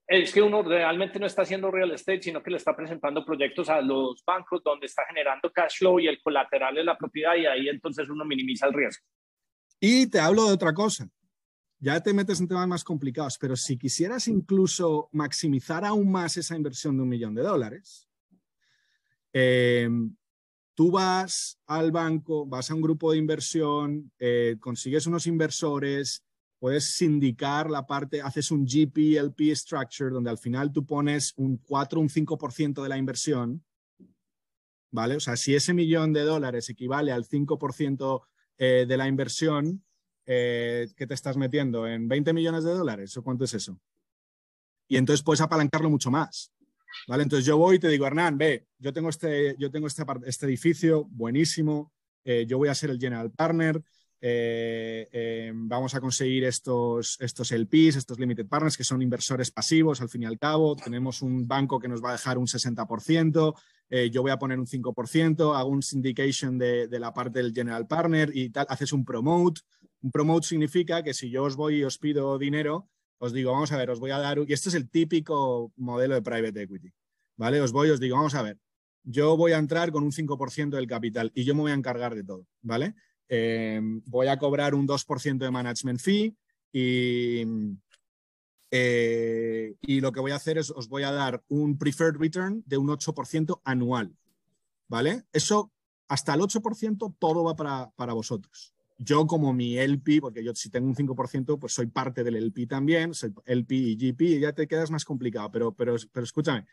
[0.08, 3.68] es que uno realmente no está haciendo real estate, sino que le está presentando proyectos
[3.68, 7.46] a los bancos donde está generando cash flow y el colateral es la propiedad y
[7.46, 9.04] ahí entonces uno minimiza el riesgo.
[9.78, 11.08] Y te hablo de otra cosa.
[11.82, 16.54] Ya te metes en temas más complicados, pero si quisieras incluso maximizar aún más esa
[16.54, 18.06] inversión de un millón de dólares,
[19.32, 19.88] eh,
[20.74, 26.22] tú vas al banco, vas a un grupo de inversión, eh, consigues unos inversores,
[26.58, 31.98] puedes sindicar la parte, haces un GP-LP structure donde al final tú pones un 4,
[31.98, 33.64] un 5% de la inversión,
[34.90, 35.16] ¿vale?
[35.16, 38.26] O sea, si ese millón de dólares equivale al 5%
[38.58, 39.82] eh, de la inversión,
[40.32, 41.88] eh, ¿qué te estás metiendo?
[41.88, 43.16] ¿En 20 millones de dólares?
[43.16, 43.76] ¿O cuánto es eso?
[44.86, 46.52] Y entonces puedes apalancarlo mucho más.
[47.08, 47.24] ¿Vale?
[47.24, 50.46] Entonces yo voy y te digo, Hernán, ve, yo tengo este, yo tengo este, este
[50.46, 51.92] edificio buenísimo,
[52.24, 53.82] eh, yo voy a ser el general partner,
[54.20, 60.00] eh, eh, vamos a conseguir estos, estos LPs, estos limited partners, que son inversores pasivos
[60.00, 63.54] al fin y al cabo, tenemos un banco que nos va a dejar un 60%,
[63.88, 67.54] eh, yo voy a poner un 5%, hago un syndication de, de la parte del
[67.54, 69.62] general partner y tal, haces un promote.
[70.02, 72.88] Un promote significa que si yo os voy y os pido dinero,
[73.18, 76.14] os digo, vamos a ver, os voy a dar, y este es el típico modelo
[76.14, 76.90] de private equity,
[77.36, 77.60] ¿vale?
[77.60, 78.58] Os voy y os digo, vamos a ver,
[79.02, 82.14] yo voy a entrar con un 5% del capital y yo me voy a encargar
[82.14, 82.94] de todo, ¿vale?
[83.28, 86.34] Eh, voy a cobrar un 2% de management fee
[86.72, 87.44] y,
[88.70, 92.62] eh, y lo que voy a hacer es os voy a dar un preferred return
[92.66, 94.16] de un 8% anual,
[94.88, 95.24] ¿vale?
[95.32, 95.70] Eso,
[96.08, 98.74] hasta el 8%, todo va para, para vosotros.
[99.02, 102.66] Yo como mi LP, porque yo si tengo un 5%, pues soy parte del LP
[102.66, 106.66] también, soy LP y GP, y ya te quedas más complicado, pero, pero, pero escúchame,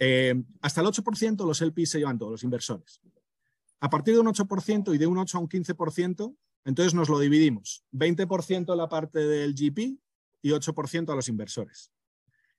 [0.00, 3.00] eh, hasta el 8% los LP se llevan todos, los inversores.
[3.78, 7.20] A partir de un 8% y de un 8 a un 15%, entonces nos lo
[7.20, 7.84] dividimos.
[7.92, 9.96] 20% a la parte del GP
[10.42, 11.92] y 8% a los inversores.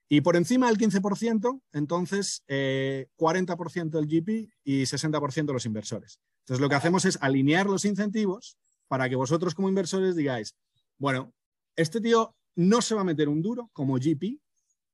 [0.07, 6.21] Y por encima del 15%, entonces eh, 40% el GP y 60% los inversores.
[6.43, 8.57] Entonces lo que hacemos es alinear los incentivos
[8.87, 10.55] para que vosotros como inversores digáis,
[10.97, 11.33] bueno,
[11.75, 14.39] este tío no se va a meter un duro como GP,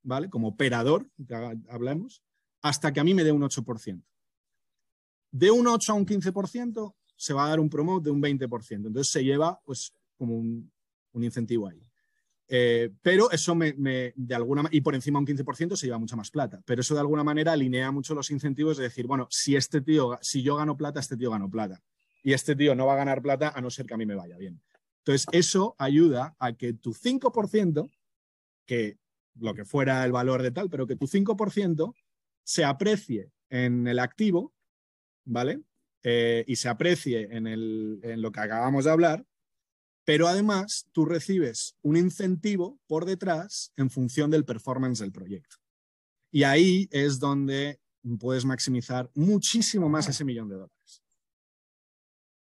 [0.03, 0.29] ¿vale?
[0.29, 1.35] Como operador, que
[1.69, 2.23] hablamos,
[2.61, 4.03] hasta que a mí me dé un 8%.
[5.31, 8.87] De un 8 a un 15% se va a dar un promote de un 20%.
[8.87, 10.71] Entonces se lleva pues como un,
[11.13, 11.81] incentivo ahí.
[12.47, 16.15] Eh, pero eso me, me, de alguna y por encima un 15% se lleva mucha
[16.15, 16.61] más plata.
[16.65, 20.17] Pero eso de alguna manera alinea mucho los incentivos de decir, bueno, si este tío,
[20.21, 21.81] si yo gano plata, este tío gano plata.
[22.23, 24.15] Y este tío no va a ganar plata a no ser que a mí me
[24.15, 24.61] vaya bien.
[24.99, 27.89] Entonces, eso ayuda a que tu 5%,
[28.65, 28.97] que
[29.39, 31.95] lo que fuera el valor de tal, pero que tu 5%
[32.43, 34.53] se aprecie en el activo,
[35.25, 35.61] ¿vale?
[36.03, 39.25] Eh, y se aprecie en, el, en lo que acabamos de hablar,
[40.03, 45.57] pero además tú recibes un incentivo por detrás en función del performance del proyecto.
[46.31, 47.79] Y ahí es donde
[48.19, 51.03] puedes maximizar muchísimo más ese millón de dólares.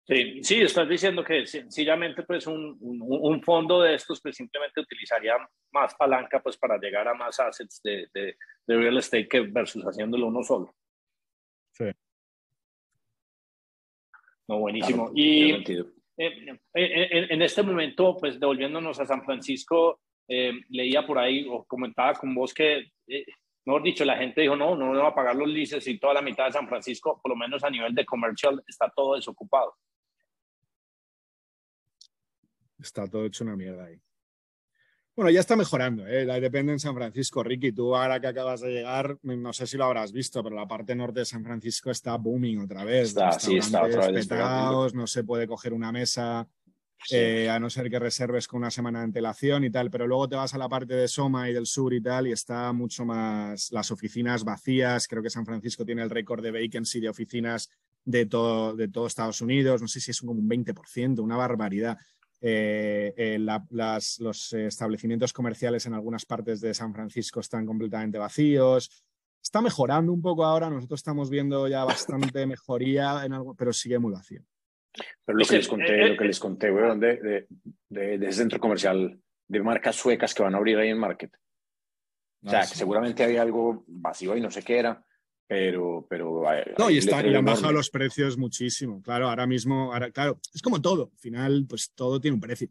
[0.10, 4.82] Sí, sí, estás diciendo que sencillamente pues un, un, un, fondo de estos pues simplemente
[4.82, 5.36] utilizaría
[5.72, 8.36] más palanca pues para llegar a más assets de, de,
[8.66, 10.74] de real estate que versus haciéndolo uno solo.
[11.74, 11.86] Sí.
[14.48, 15.12] No, buenísimo.
[15.12, 15.52] Claro, y
[16.18, 21.66] eh, en, en, este momento, pues devolviéndonos a San Francisco, eh, leía por ahí o
[21.66, 23.26] comentaba con vos que, eh,
[23.64, 26.16] mejor dicho, la gente dijo, no, no, no va a pagar los leases y toda
[26.16, 29.76] la mitad de San Francisco, por lo menos a nivel de comercial, está todo desocupado.
[32.80, 34.02] Está todo hecho una mierda ahí.
[35.20, 36.26] Bueno, ya está mejorando, ¿eh?
[36.40, 37.44] depende en San Francisco.
[37.44, 40.66] Ricky, tú ahora que acabas de llegar, no sé si lo habrás visto, pero la
[40.66, 43.10] parte norte de San Francisco está booming otra vez.
[43.10, 44.28] Está, sí, está otra vez.
[44.28, 46.48] Petados, no se puede coger una mesa
[47.04, 47.18] sí.
[47.18, 50.30] eh, a no ser que reserves con una semana de antelación y tal, pero luego
[50.30, 53.04] te vas a la parte de Soma y del sur y tal y está mucho
[53.04, 55.06] más las oficinas vacías.
[55.06, 57.70] Creo que San Francisco tiene el récord de vacancy de oficinas
[58.06, 59.82] de todo, de todo Estados Unidos.
[59.82, 61.98] No sé si es como un 20%, una barbaridad.
[62.42, 68.18] Eh, eh, la, las, los establecimientos comerciales en algunas partes de San Francisco están completamente
[68.18, 69.04] vacíos.
[69.42, 74.00] Está mejorando un poco ahora, nosotros estamos viendo ya bastante mejoría, en algo, pero sigue
[74.00, 74.42] muy vacío.
[75.26, 77.48] Pero lo que les conté, lo que les conté, weón, de, de,
[77.90, 81.32] de, de, ese centro comercial de marcas suecas que van a abrir ahí en Market.
[82.44, 85.04] O sea, que seguramente había algo vacío y no sé qué era,
[85.50, 86.06] pero...
[86.08, 86.44] pero
[86.78, 89.02] no, y, está, y han bajado los precios muchísimo.
[89.02, 91.10] Claro, ahora mismo, ahora, claro, es como todo.
[91.12, 92.70] Al final, pues todo tiene un precio.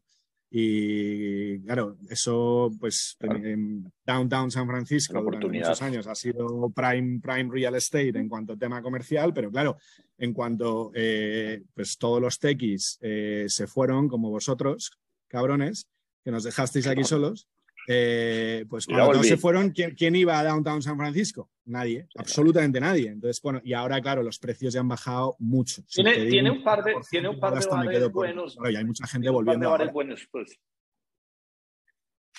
[0.51, 3.45] Y claro, eso pues claro.
[3.45, 8.55] en Downtown San Francisco durante muchos años ha sido prime, prime real estate en cuanto
[8.55, 9.77] a tema comercial, pero claro,
[10.17, 15.87] en cuanto eh, pues todos los techies eh, se fueron, como vosotros, cabrones,
[16.25, 17.47] que nos dejasteis aquí solos,
[17.91, 21.49] eh, pues cuando todos se fueron, ¿quién, ¿quién, iba a Downtown San Francisco?
[21.65, 23.09] Nadie, absolutamente nadie.
[23.09, 25.83] Entonces, bueno, y ahora, claro, los precios ya han bajado mucho.
[25.89, 28.57] Tiene, si tiene un par de, tiene un par de bares buenos.
[28.57, 29.69] Claro, y hay mucha gente volviendo.
[29.69, 30.61] Un par de bares buenos, pues.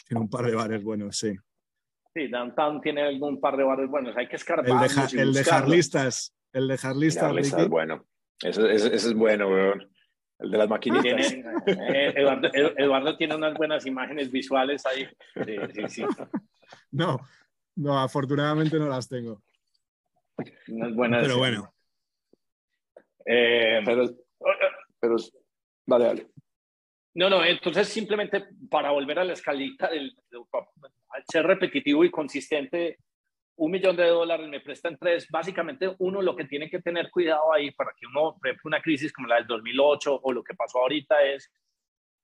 [0.08, 1.36] Tiene un par de bares buenos, sí.
[2.14, 4.16] Sí, Downtown tiene algún par de bares buenos.
[4.18, 4.70] Hay que escarbar.
[4.70, 6.36] El de, ja, el de Jarlistas.
[6.54, 7.68] El de Jarlistas.
[7.68, 8.06] bueno.
[8.40, 9.90] Eso, eso, eso es bueno, weón.
[10.40, 11.04] El de las maquinitas.
[11.04, 15.06] Tiene, eh, Eduardo, Eduardo, tiene unas buenas imágenes visuales ahí.
[15.46, 16.06] Sí, sí, sí.
[16.92, 17.20] No,
[17.76, 19.42] no, afortunadamente no las tengo.
[20.70, 21.24] Unas buenas.
[21.24, 21.74] Pero bueno.
[23.26, 24.10] Eh, pero,
[25.00, 25.16] pero,
[25.86, 26.28] vale, vale.
[27.16, 33.00] No, no, entonces simplemente para volver a la escalita, del, al ser repetitivo y consistente,
[33.60, 35.28] un millón de dólares, me prestan tres.
[35.30, 38.82] Básicamente, uno lo que tiene que tener cuidado ahí para que uno, por ejemplo, una
[38.82, 41.52] crisis como la del 2008 o lo que pasó ahorita es,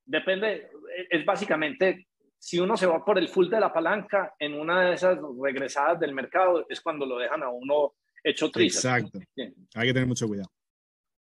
[0.05, 0.69] depende,
[1.09, 2.07] es básicamente,
[2.38, 5.99] si uno se va por el full de la palanca en una de esas regresadas
[5.99, 8.88] del mercado, es cuando lo dejan a uno hecho triste.
[8.88, 9.19] Exacto.
[9.75, 10.49] Hay que tener mucho cuidado.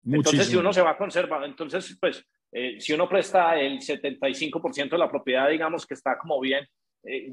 [0.04, 0.20] Muchísimo.
[0.20, 4.98] Entonces, si uno se va conservado, entonces, pues, eh, si uno presta el 75% de
[4.98, 6.66] la propiedad, digamos que está como bien,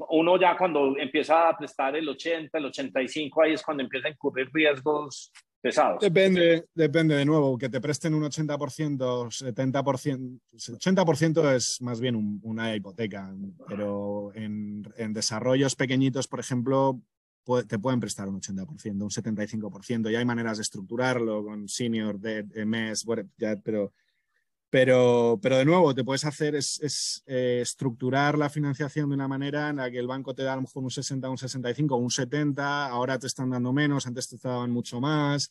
[0.09, 4.11] uno ya cuando empieza a prestar el 80, el 85, ahí es cuando empieza a
[4.11, 5.99] incurrir riesgos pesados.
[5.99, 8.97] Depende, depende de nuevo, que te presten un 80%,
[9.29, 13.33] 70%, 80% es más bien un, una hipoteca,
[13.67, 17.01] pero en, en, desarrollos pequeñitos, por ejemplo,
[17.67, 22.53] te pueden prestar un 80%, un 75%, y hay maneras de estructurarlo con senior, debt,
[22.65, 23.91] mes, bueno, ya, pero
[24.75, 29.69] pero, pero de nuevo, te puedes hacer es, eh, estructurar la financiación de una manera
[29.69, 32.11] en la que el banco te da a lo mejor un 60, un 65, un
[32.11, 35.49] 70, ahora te están dando menos, antes te daban mucho más.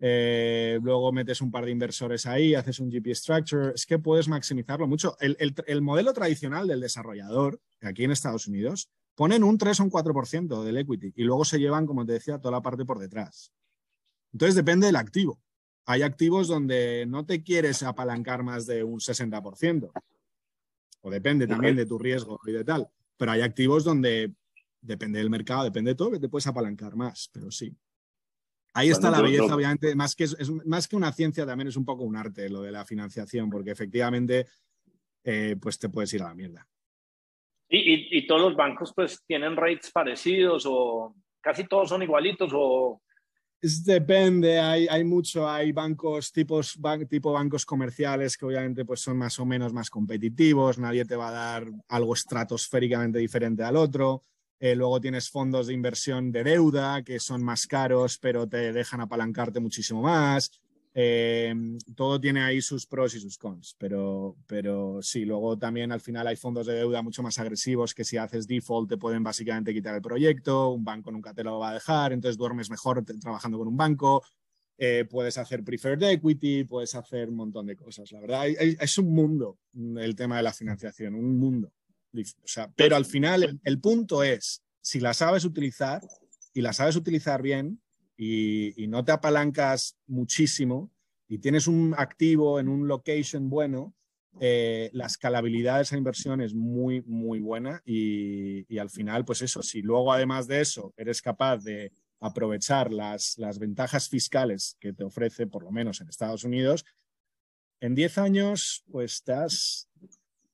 [0.00, 4.26] Eh, luego metes un par de inversores ahí, haces un GP structure, es que puedes
[4.26, 5.18] maximizarlo mucho.
[5.20, 9.84] El, el, el modelo tradicional del desarrollador, aquí en Estados Unidos, ponen un 3 o
[9.84, 12.98] un 4% del equity y luego se llevan, como te decía, toda la parte por
[12.98, 13.52] detrás.
[14.32, 15.38] Entonces depende del activo
[15.86, 19.90] hay activos donde no te quieres apalancar más de un 60%.
[21.00, 22.88] O depende también de tu riesgo y de tal.
[23.16, 24.32] Pero hay activos donde
[24.80, 27.74] depende del mercado, depende de todo, que te puedes apalancar más, pero sí.
[28.74, 31.76] Ahí está la belleza, obviamente, más que, es, es, más que una ciencia, también es
[31.76, 34.46] un poco un arte lo de la financiación, porque efectivamente,
[35.24, 36.66] eh, pues te puedes ir a la mierda.
[37.68, 42.50] Y, y, y, todos los bancos pues tienen rates parecidos o casi todos son igualitos
[42.54, 43.01] o
[43.62, 46.76] depende, hay, hay, mucho, hay bancos tipos,
[47.08, 51.28] tipo bancos comerciales que obviamente pues son más o menos más competitivos, nadie te va
[51.28, 54.22] a dar algo estratosféricamente diferente al otro.
[54.58, 59.00] Eh, luego tienes fondos de inversión de deuda que son más caros, pero te dejan
[59.00, 60.50] apalancarte muchísimo más.
[60.94, 61.54] Eh,
[61.96, 66.26] todo tiene ahí sus pros y sus cons, pero, pero sí, luego también al final
[66.26, 69.94] hay fondos de deuda mucho más agresivos que si haces default te pueden básicamente quitar
[69.94, 73.68] el proyecto, un banco nunca te lo va a dejar, entonces duermes mejor trabajando con
[73.68, 74.22] un banco,
[74.76, 78.12] eh, puedes hacer preferred equity, puedes hacer un montón de cosas.
[78.12, 79.58] La verdad, es un mundo
[79.96, 81.72] el tema de la financiación, un mundo.
[82.14, 86.02] O sea, pero al final el, el punto es, si la sabes utilizar
[86.52, 87.80] y la sabes utilizar bien,
[88.16, 90.90] y, y, no te apalancas muchísimo
[91.28, 93.94] y tienes un activo en un location bueno,
[94.40, 99.42] eh, la escalabilidad de esa inversión es muy, muy buena y, y, al final, pues
[99.42, 104.92] eso, si luego además de eso eres capaz de aprovechar las, las ventajas fiscales que
[104.92, 106.84] te ofrece, por lo menos en Estados Unidos,
[107.80, 109.88] en 10 años, pues estás...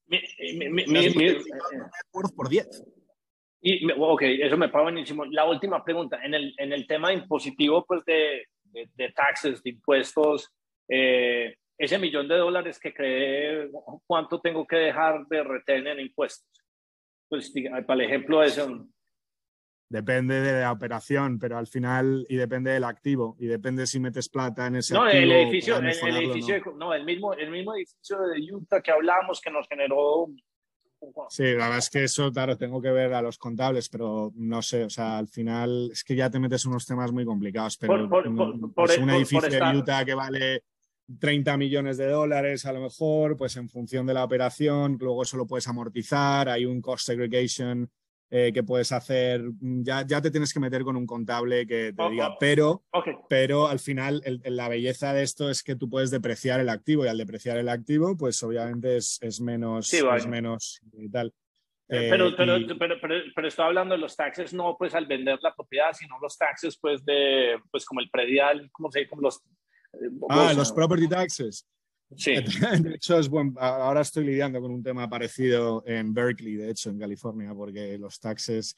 [0.07, 0.19] Mi,
[0.57, 1.37] mi, mi,
[2.11, 2.83] por 10.
[3.61, 5.25] Y, ok, eso me parece buenísimo.
[5.27, 9.71] La última pregunta, en el, en el tema impositivo, pues de, de, de taxes, de
[9.71, 10.53] impuestos,
[10.89, 13.71] eh, ese millón de dólares que creé,
[14.07, 16.49] ¿cuánto tengo que dejar de retener en impuestos?
[17.29, 17.53] Pues,
[17.87, 18.89] para el ejemplo, eso.
[19.91, 24.29] Depende de la operación, pero al final, y depende del activo, y depende si metes
[24.29, 25.23] plata en ese no, activo.
[25.23, 28.91] El edificio, el, el edificio, no, no el, mismo, el mismo edificio de Utah que
[28.91, 30.27] hablamos, que nos generó
[31.31, 34.63] Sí, la verdad es que eso, claro, tengo que ver a los contables, pero no
[34.63, 38.09] sé, o sea, al final es que ya te metes unos temas muy complicados, pero
[38.09, 40.65] Por- por- por- es un por- edificio de Utah que vale
[41.21, 45.37] 30 millones de dólares a lo mejor, pues en función de la operación, luego eso
[45.37, 47.89] lo puedes amortizar, hay un cost segregation
[48.31, 52.11] eh, que puedes hacer, ya, ya te tienes que meter con un contable que te
[52.11, 52.85] diga, pero
[53.29, 57.05] pero al final el- la belleza de esto es que tú puedes depreciar el activo
[57.05, 60.19] y al depreciar el activo, pues obviamente es, es menos, Sí, vale.
[60.21, 61.29] es menos y tal.
[61.91, 64.95] Eh, Eh, pero, pero, y- pero, pero, pero estoy hablando de los taxes, no pues
[64.95, 68.99] al vender la propiedad, sino los taxes pues de, pues como el predial, ¿cómo se
[69.01, 69.09] dice?
[69.11, 69.39] Como los...
[69.95, 71.67] eh, ah, los property taxes.
[72.17, 72.35] Sí,
[72.81, 76.91] De hecho, es buen, ahora estoy lidiando con un tema parecido en Berkeley, de hecho,
[76.91, 78.75] en California, porque los taxes...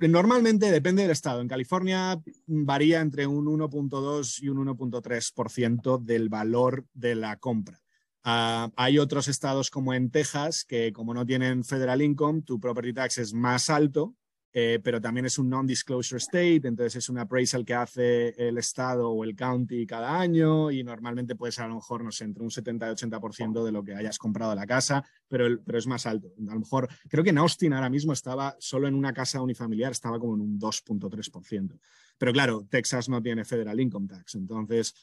[0.00, 1.40] Normalmente depende del estado.
[1.40, 7.80] En California varía entre un 1.2 y un 1.3% del valor de la compra.
[8.22, 12.92] Ah, hay otros estados como en Texas que como no tienen federal income, tu property
[12.92, 14.14] tax es más alto,
[14.52, 19.10] eh, pero también es un non-disclosure state, entonces es un appraisal que hace el estado
[19.10, 22.42] o el county cada año y normalmente puede ser a lo mejor, no sé, entre
[22.42, 25.86] un 70 y 80% de lo que hayas comprado la casa, pero, el- pero es
[25.86, 26.28] más alto.
[26.48, 29.92] A lo mejor, creo que en Austin ahora mismo estaba solo en una casa unifamiliar,
[29.92, 31.78] estaba como en un 2.3%.
[32.18, 34.94] Pero claro, Texas no tiene federal income tax, entonces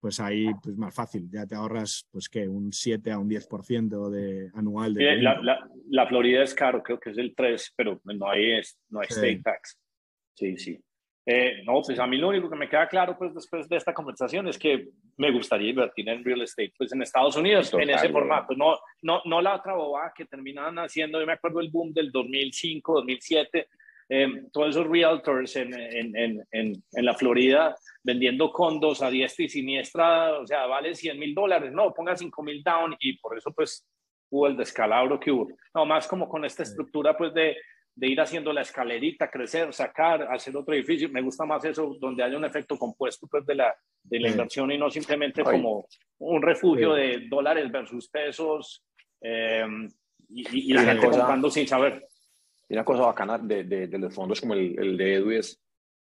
[0.00, 4.10] pues ahí pues más fácil, ya te ahorras pues que un 7 a un 10%
[4.10, 7.72] de anual de Sí, la, la, la Florida es caro, creo que es el 3,
[7.76, 9.14] pero no hay, es- no hay Sí.
[9.14, 9.78] state tax.
[10.34, 10.78] Sí, sí.
[11.30, 13.92] Eh, no, pues a mí lo único que me queda claro pues después de esta
[13.92, 14.88] conversación es que
[15.18, 18.78] me gustaría invertir en real estate pues en Estados Unidos Total, en ese formato, no,
[19.02, 22.94] no, no la otra bobada que terminaban haciendo, yo me acuerdo el boom del 2005,
[22.94, 23.68] 2007,
[24.10, 29.44] eh, todos esos realtors en, en, en, en, en la Florida vendiendo condos a diestra
[29.44, 33.36] y siniestra, o sea, vale 100 mil dólares, no, ponga 5 mil down y por
[33.36, 33.86] eso pues
[34.30, 35.48] hubo el descalabro que hubo.
[35.74, 37.56] No, más como con esta estructura pues de,
[37.94, 41.08] de ir haciendo la escalerita, crecer, sacar, hacer otro edificio.
[41.10, 44.70] Me gusta más eso, donde haya un efecto compuesto pues de la, de la inversión
[44.72, 45.86] y no simplemente como
[46.18, 48.82] un refugio de dólares versus pesos
[49.20, 49.66] eh,
[50.30, 52.06] y, y- y la gente cosa- comprando sin saber.
[52.68, 55.60] Y una cosa bacana de, de, de los fondos como el, el de Edu es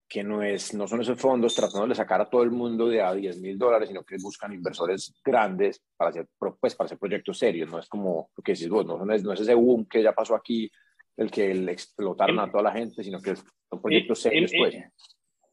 [0.08, 3.00] que no, es, no son esos fondos tratando de sacar a todo el mundo de
[3.00, 6.26] a 10 mil dólares, sino que buscan inversores grandes para hacer,
[6.60, 7.70] pues, para hacer proyectos serios.
[7.70, 10.02] No es como lo que decís vos, no, no es, no es ese boom que
[10.02, 10.70] ya pasó aquí,
[11.16, 14.52] el que le explotaron a toda la gente, sino que son proyectos Y- serios.
[14.52, 14.76] y- Pues.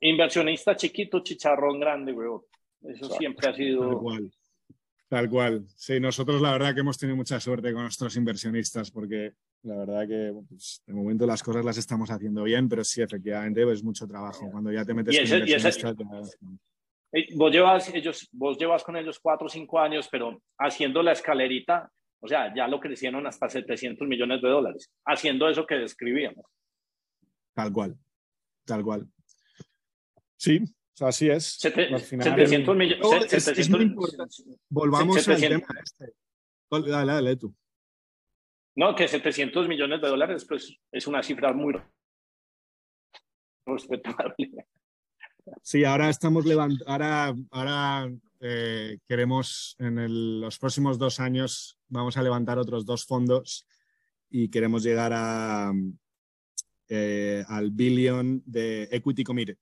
[0.02, 2.28] Inversionista chiquito, chicharrón grande, güey.
[2.82, 3.16] Eso Exacto.
[3.16, 4.00] siempre ha sido.
[4.00, 4.32] cual.
[5.10, 5.66] Tal cual.
[5.76, 9.34] Sí, nosotros la verdad que hemos tenido mucha suerte con nuestros inversionistas porque
[9.64, 13.70] la verdad que pues, de momento las cosas las estamos haciendo bien, pero sí, efectivamente,
[13.72, 14.50] es mucho trabajo.
[14.52, 16.38] Cuando ya te metes Y ese- inversionistas,
[17.12, 21.14] Eh, Vos llevas, ellos, vos llevas con ellos cuatro o cinco años, pero haciendo la
[21.14, 26.46] escalerita, o sea, ya lo crecieron hasta 700 millones de dólares, haciendo eso que describíamos.
[27.56, 27.98] tal cual.
[28.64, 29.08] Tal cual.
[30.38, 30.62] Sí,
[31.00, 31.58] sea, así es.
[31.60, 33.00] Sete- Al final- 700 millones.
[33.02, 34.36] No, es- es muy importante.
[34.70, 35.68] Volvamos al 700.
[35.68, 36.14] tema este.
[36.92, 37.56] Dale, dale tú.
[38.76, 41.74] No, que 700 millones de dólares, pues es una cifra muy
[43.66, 44.36] respetable.
[45.64, 52.16] Sí, ahora estamos levantando, ahora, ahora eh, queremos en el- los próximos dos años vamos
[52.18, 53.66] a levantar otros dos fondos
[54.30, 55.74] y queremos llegar a,
[56.88, 59.58] eh, al billion de equity committed.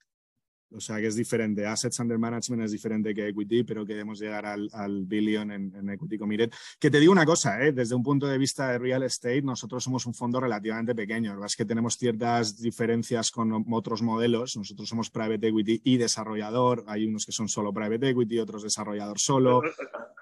[0.72, 1.65] O sea que es diferente.
[1.65, 5.89] Assets under management es diferente que equity, pero queremos llegar al, al billion en, en
[5.89, 6.51] equity committed.
[6.80, 7.72] Que te digo una cosa, ¿eh?
[7.72, 11.32] desde un punto de vista de real estate, nosotros somos un fondo relativamente pequeño.
[11.32, 14.57] Verdad es que tenemos ciertas diferencias con otros modelos.
[14.57, 16.84] Nosotros somos private equity y desarrollador.
[16.88, 19.61] Hay unos que son solo private equity, otros desarrollador solo.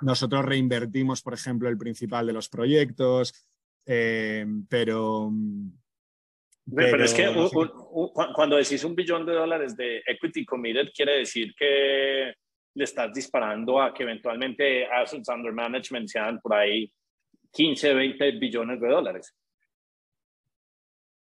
[0.01, 3.33] Nosotros reinvertimos, por ejemplo, el principal de los proyectos,
[3.85, 5.31] eh, pero...
[6.73, 10.01] Pero, es que pero- un- un- un- cu- cuando decís un billón de dólares de
[10.07, 12.33] equity committed, quiere decir que
[12.73, 16.91] le estás disparando a que eventualmente assets under management sean por ahí
[17.51, 19.33] 15, 20 billones de dólares.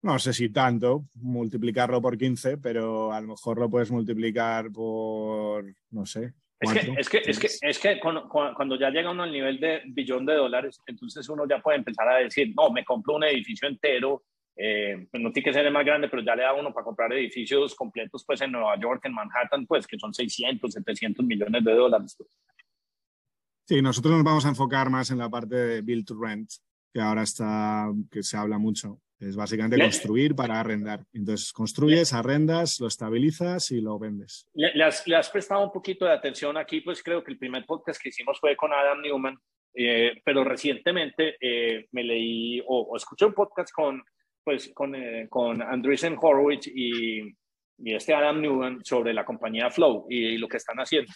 [0.02, 5.64] No sé si tanto, multiplicarlo por 15, pero a lo mejor lo puedes multiplicar por,
[5.90, 6.32] no sé.
[6.58, 9.58] Es que, es que, es que, es que cuando, cuando ya llega uno al nivel
[9.60, 13.24] de billón de dólares, entonces uno ya puede empezar a decir, no, me compro un
[13.24, 14.22] edificio entero,
[14.56, 16.84] eh, pues no tiene que ser el más grande, pero ya le da uno para
[16.84, 21.64] comprar edificios completos pues en Nueva York, en Manhattan, pues que son 600, 700 millones
[21.64, 22.14] de dólares.
[22.16, 22.30] pues.
[23.66, 26.50] Sí, nosotros nos vamos a enfocar más en la parte de build to rent,
[26.92, 28.98] que ahora está, que se habla mucho.
[29.18, 31.04] Es básicamente Le- construir para arrendar.
[31.12, 34.48] Entonces, construyes, arrendas, lo estabilizas y lo vendes.
[34.52, 37.38] Le, le has, le has prestado un poquito de atención aquí, pues creo que el
[37.38, 39.38] primer podcast que hicimos fue con Adam Newman
[39.74, 44.02] Eh, pero recientemente eh, me leí o, escuché un podcast con,
[44.44, 47.20] pues, con, eh, con Andreessen Horowitz y,
[47.78, 51.12] y, este Adam Newman sobre la compañía Flow y, lo que están haciendo.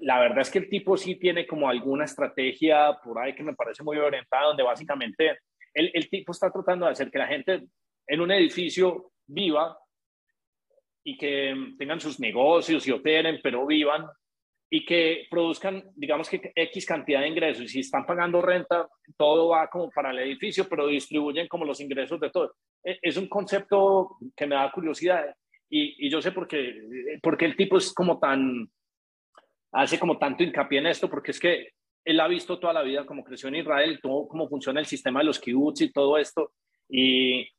[0.00, 3.54] La verdad es que el tipo sí tiene como alguna estrategia por ahí que me
[3.54, 5.38] parece muy orientada, donde básicamente
[5.74, 7.62] el, el tipo está tratando de hacer que la gente
[8.06, 9.76] en un edificio viva
[11.04, 14.06] y que tengan sus negocios y operen, pero vivan
[14.74, 17.64] y que produzcan, digamos que X cantidad de ingresos.
[17.64, 21.78] Y si están pagando renta, todo va como para el edificio, pero distribuyen como los
[21.80, 22.54] ingresos de todo.
[22.82, 25.26] E, es un concepto que me da curiosidad
[25.68, 26.74] y, y yo sé por qué,
[27.22, 28.66] porque el tipo es como tan,
[29.72, 33.04] hace como tanto hincapié en esto, porque es que él ha visto toda la vida
[33.04, 36.50] cómo creció en Israel, cómo funciona el sistema de los kibbutz y todo esto,
[36.94, 37.50] y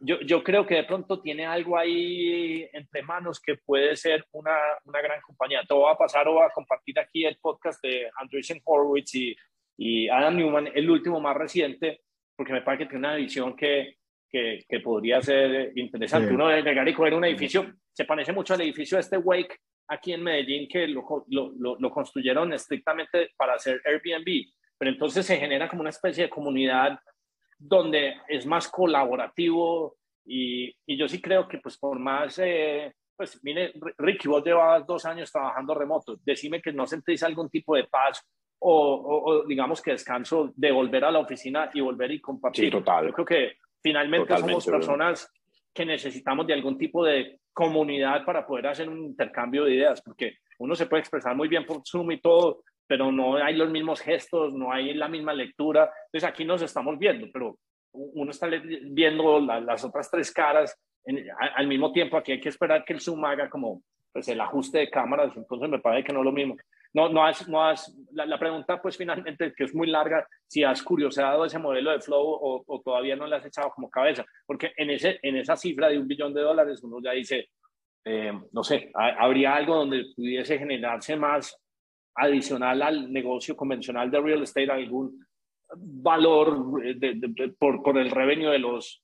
[0.00, 4.56] yo, yo, creo que de pronto tiene algo ahí entre manos que puede ser una,
[4.86, 5.62] una gran compañía.
[5.68, 9.36] Todo va a pasar o va a compartir aquí el podcast de Andreessen Horowitz y,
[9.76, 12.00] y Adam Newman, el último más reciente,
[12.34, 16.32] porque me parece que tiene una visión que, que, que podría ser interesante.
[16.32, 19.54] Uno de llegar y coger un edificio, se parece mucho al edificio de este Wake
[19.86, 24.46] aquí en Medellín, que lo, lo, lo construyeron estrictamente para hacer Airbnb,
[24.78, 26.98] pero entonces se genera como una especie de comunidad
[27.58, 33.40] donde es más colaborativo y, y yo sí creo que pues por más, eh, pues
[33.42, 37.84] mire, Ricky, vos llevabas dos años trabajando remoto, decime que no sentís algún tipo de
[37.84, 38.22] paz
[38.58, 42.64] o, o, digamos que descanso de volver a la oficina y volver y compartir.
[42.64, 43.06] Sí, total.
[43.06, 45.32] Yo creo que finalmente somos personas
[45.72, 50.38] que necesitamos de algún tipo de comunidad para poder hacer un intercambio de ideas, porque
[50.58, 54.00] uno se puede expresar muy bien por Zoom y todo, pero no hay los mismos
[54.00, 55.90] gestos, no hay la misma lectura.
[56.06, 57.58] Entonces aquí nos estamos viendo, pero
[57.92, 60.78] uno está viendo las otras tres caras
[61.54, 62.16] al mismo tiempo.
[62.16, 63.82] Aquí hay que esperar que el Zoom haga como
[64.12, 66.56] pues, el ajuste de cámaras, entonces me parece que no es lo mismo.
[66.94, 70.82] No, no has, no has, la, pregunta pues finalmente, que es muy larga, si has
[70.82, 74.72] curiosado ese modelo de Flow o, o, todavía no le has echado como cabeza, porque
[74.76, 77.50] en, ese, en esa cifra de un billón de dólares uno ya dice,
[78.06, 81.54] eh, no sé, habría algo donde pudiese generarse más
[82.16, 85.24] adicional al negocio convencional de real estate algún
[85.74, 89.02] valor de, por, por, el revenue de los,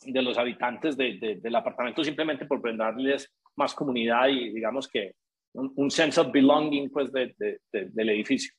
[0.00, 5.14] de los habitantes del apartamento simplemente por brindarles más comunidad y digamos que
[5.54, 8.52] un, un sense of belonging pues del edificio.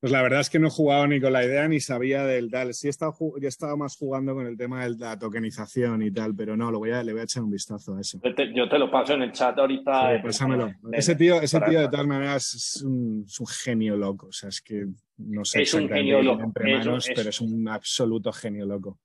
[0.00, 2.50] Pues la verdad es que no he jugado ni con la idea ni sabía del
[2.50, 2.74] tal.
[2.74, 6.70] Sí he estado, más jugando con el tema de la tokenización y tal, pero no,
[6.70, 8.20] lo voy a, le voy a echar un vistazo a eso.
[8.54, 10.16] Yo te, lo paso en el chat ahorita.
[10.16, 10.70] Sí, pásamelo.
[10.92, 14.26] ese tío, ese tío de todas maneras es un, es un, genio loco.
[14.26, 14.86] O sea, es que
[15.16, 16.42] no sé es un genio loco.
[16.42, 18.98] entre manos, pero es un absoluto genio loco.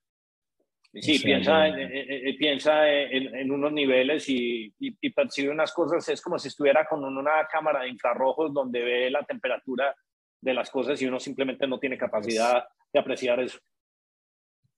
[0.93, 6.09] Sí, piensa, en, piensa en, en, unos niveles y, y, y, percibe unas cosas.
[6.09, 9.95] Es como si estuviera con una cámara de infrarrojos donde ve la temperatura
[10.41, 13.59] de las cosas y uno simplemente no tiene capacidad de apreciar eso.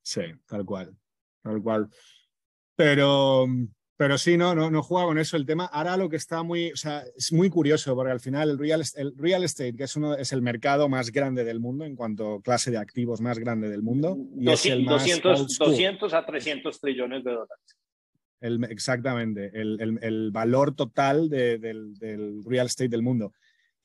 [0.01, 0.95] Sí, tal cual,
[1.41, 1.89] tal cual.
[2.75, 3.45] Pero,
[3.95, 5.65] pero sí, no, no, no juega con eso el tema.
[5.65, 8.83] Ahora lo que está muy, o sea, es muy curioso porque al final el real,
[8.95, 12.35] el real estate, que es, uno, es el mercado más grande del mundo en cuanto
[12.35, 14.17] a clase de activos más grande del mundo.
[14.35, 14.83] Y 200, es el
[15.23, 17.77] más 200, a 300 trillones de dólares.
[18.41, 23.31] El, exactamente, el, el, el valor total de, del, del real estate del mundo.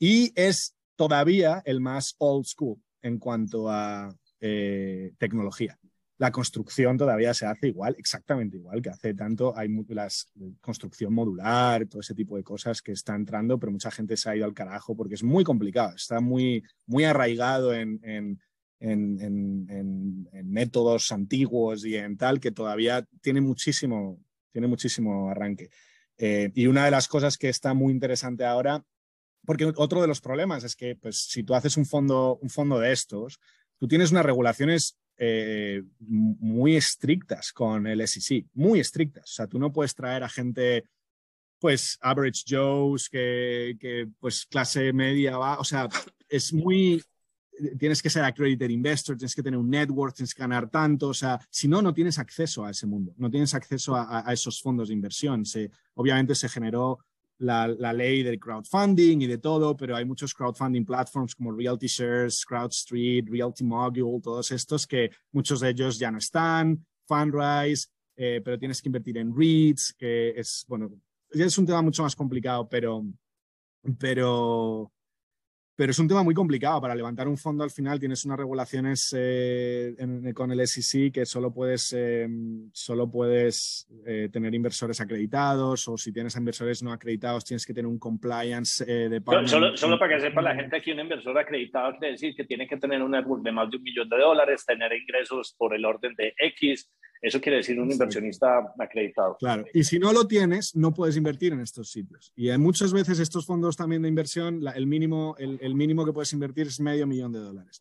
[0.00, 5.78] Y es todavía el más old school en cuanto a eh, tecnología.
[6.18, 9.56] La construcción todavía se hace igual, exactamente igual que hace tanto.
[9.56, 10.08] Hay la
[10.60, 14.34] construcción modular, todo ese tipo de cosas que está entrando, pero mucha gente se ha
[14.34, 18.40] ido al carajo porque es muy complicado, está muy, muy arraigado en, en,
[18.80, 24.18] en, en métodos antiguos y en tal que todavía tiene muchísimo,
[24.50, 25.70] tiene muchísimo arranque.
[26.16, 28.84] Eh, y una de las cosas que está muy interesante ahora
[29.48, 32.78] porque otro de los problemas es que pues, si tú haces un fondo, un fondo
[32.78, 33.40] de estos,
[33.78, 39.24] tú tienes unas regulaciones eh, muy estrictas con el SEC, muy estrictas.
[39.30, 40.84] O sea, tú no puedes traer a gente,
[41.58, 45.88] pues, average Joes, que, que pues clase media va, o sea,
[46.28, 47.02] es muy,
[47.78, 51.14] tienes que ser accredited investor, tienes que tener un network, tienes que ganar tanto, o
[51.14, 54.60] sea, si no, no tienes acceso a ese mundo, no tienes acceso a, a esos
[54.60, 55.46] fondos de inversión.
[55.46, 56.98] Se, obviamente se generó
[57.38, 61.86] la, la, ley del crowdfunding y de todo, pero hay muchos crowdfunding platforms como Realty
[61.86, 68.40] Shares, CrowdStreet, Realty Mogul, todos estos que muchos de ellos ya no están, Fundrise, eh,
[68.44, 70.90] pero tienes que invertir en REITs, que es, bueno,
[71.30, 73.04] es un tema mucho más complicado, pero,
[73.98, 74.92] pero
[75.78, 76.80] pero es un tema muy complicado.
[76.80, 79.94] Para levantar un fondo al final tienes unas regulaciones eh,
[80.34, 86.12] con el SEC que solo puedes, em, solo puedes eh, tener inversores acreditados o si
[86.12, 90.20] tienes inversores no acreditados tienes que tener un compliance eh, de solo, solo, para que
[90.22, 93.44] sepa la gente aquí, un inversor acreditado quiere decir que tiene que tener un network
[93.44, 96.90] de más de un millón de dólares, tener ingresos por el orden de X,
[97.20, 99.36] eso quiere decir un inversionista acreditado.
[99.38, 102.32] Claro, y si no lo tienes, no puedes invertir en estos sitios.
[102.36, 106.66] Y muchas veces estos fondos también de inversión, el, mínimo, el, mínimo que puedes invertir
[106.68, 107.80] es medio millón de dólares.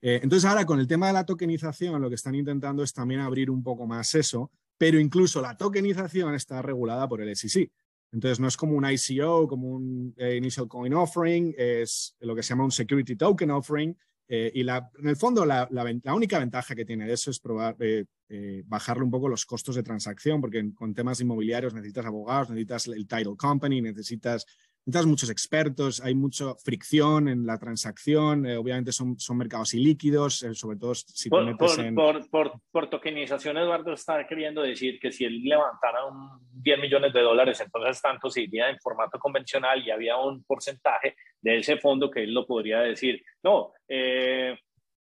[0.00, 3.20] Eh, entonces ahora con el tema de la tokenización, lo que están intentando es también
[3.20, 7.70] abrir un poco más eso, pero incluso la tokenización está regulada por el SEC.
[8.12, 12.42] Entonces no es como un ICO, como un eh, Initial Coin Offering, es lo que
[12.42, 13.96] se llama un Security Token Offering,
[14.30, 15.68] eh, y la, en el fondo, la,
[16.14, 19.82] única ventaja que tiene eso es probar, eh, eh, bajarle un poco los costos de
[19.82, 24.44] transacción, porque con temas inmobiliarios necesitas abogados, necesitas el title company, necesitas
[24.88, 30.42] necesitas muchos expertos, hay mucha fricción en la transacción, eh, obviamente son, son mercados ilíquidos,
[30.42, 31.94] eh, sobre todo si por, te metes por, en...
[31.94, 37.12] Por, por, por, tokenización, Eduardo está queriendo decir que si él levantara un 10 millones
[37.12, 41.76] de dólares, entonces tanto se iría en formato convencional y había un porcentaje de ese
[41.76, 44.56] fondo que él lo podría decir, no, eh,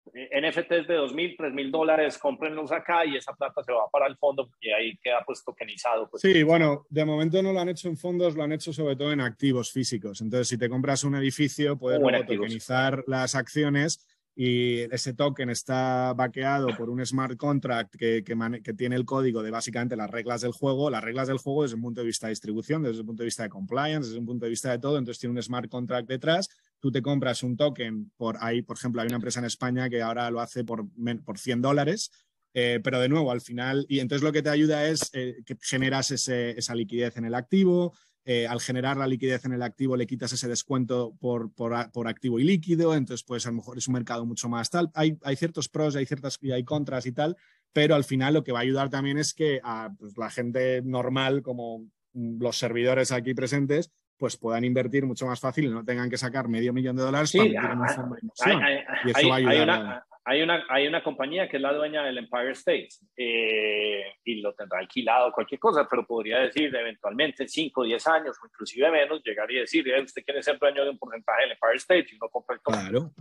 [0.06, 4.50] NFTs de 2.000, 3.000 dólares, cómprenlos acá y esa plata se va para el fondo
[4.60, 6.08] y ahí queda pues tokenizado.
[6.10, 6.22] Pues.
[6.22, 9.12] Sí, bueno, de momento no lo han hecho en fondos, lo han hecho sobre todo
[9.12, 10.20] en activos físicos.
[10.20, 16.68] Entonces, si te compras un edificio, puedes tokenizar las acciones y ese token está vaqueado
[16.76, 20.88] por un smart contract que, que, tiene el código de básicamente las reglas del juego,
[20.88, 23.26] las reglas del juego desde un punto de vista de distribución, desde un punto de
[23.26, 26.08] vista de compliance, desde un punto de vista de todo, entonces tiene un smart contract
[26.08, 26.48] detrás,
[26.82, 30.02] tú te compras un token por ahí, por ejemplo, hay una empresa en España que
[30.02, 30.84] ahora lo hace por,
[31.24, 32.10] por 100 dólares,
[32.54, 35.56] eh, pero de nuevo, al final, y entonces lo que te ayuda es eh, que
[35.60, 40.08] generas esa liquidez en el activo, eh, al generar la liquidez en el activo le
[40.08, 43.94] quitas ese descuento por, por, activo y líquido, entonces pues a lo mejor es un
[43.94, 44.90] mercado mucho más tal.
[44.94, 47.36] Hay, hay ciertos pros, hay ciertas y hay contras y tal,
[47.72, 50.82] pero al final lo que va a ayudar también es que a pues, la gente
[50.82, 53.90] normal, como los servidores aquí presentes,
[54.22, 57.32] pues puedan invertir mucho más fácil y no tengan que sacar medio millón de dólares
[57.32, 58.62] para invertir en un fondo de inversión.
[59.04, 62.18] y eso va a ayudar hay una, hay una compañía que es la dueña del
[62.18, 68.06] Empire State eh, y lo tendrá alquilado cualquier cosa, pero podría decir eventualmente 5, 10
[68.06, 71.42] años o inclusive menos, llegar y decir, eh, usted quiere ser dueño de un porcentaje
[71.42, 73.12] del Empire State y no compra el Claro.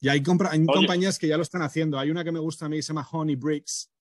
[0.00, 0.18] Y hay,
[0.50, 1.98] hay compañías que ya lo están haciendo.
[1.98, 3.92] Hay una que me gusta a mí, se llama Honey Bricks,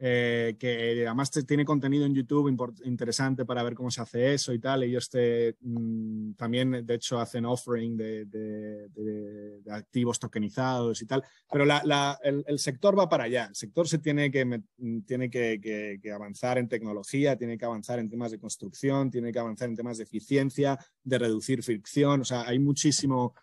[0.00, 2.48] eh, que además tiene contenido en YouTube
[2.84, 4.84] interesante para ver cómo se hace eso y tal.
[4.84, 11.24] Ellos te, mm, también, de hecho, hacen offering de, activos tokenizados y tal.
[11.50, 13.46] Pero el, sector va para allá.
[13.46, 14.62] El sector se tiene, que,
[15.04, 19.40] tiene que, que, avanzar en tecnología, tiene que avanzar en temas de construcción, tiene que
[19.40, 22.20] avanzar en temas de eficiencia, de reducir fricción.
[22.20, 23.34] O sea, hay muchísimo,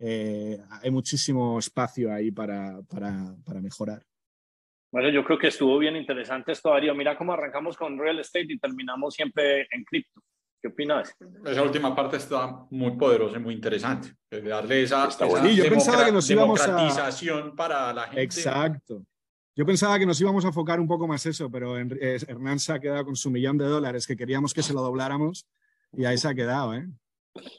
[0.00, 4.09] eh, hay muchísimo espacio ahí para, para, para mejorar.
[4.92, 6.94] Bueno, yo creo que estuvo bien interesante esto, Darío.
[6.94, 10.20] Mira cómo arrancamos con real estate y terminamos siempre en cripto.
[10.60, 11.16] ¿Qué opinas?
[11.46, 14.10] Esa última parte está muy poderosa y muy interesante.
[14.30, 18.22] Darle esa, esa yo pensaba que nos íbamos democratización para la gente.
[18.22, 19.02] Exacto.
[19.56, 22.80] Yo pensaba que nos íbamos a enfocar un poco más eso, pero Hernán se ha
[22.80, 25.46] quedado con su millón de dólares que queríamos que se lo dobláramos
[25.92, 26.86] y ahí se ha quedado, ¿eh?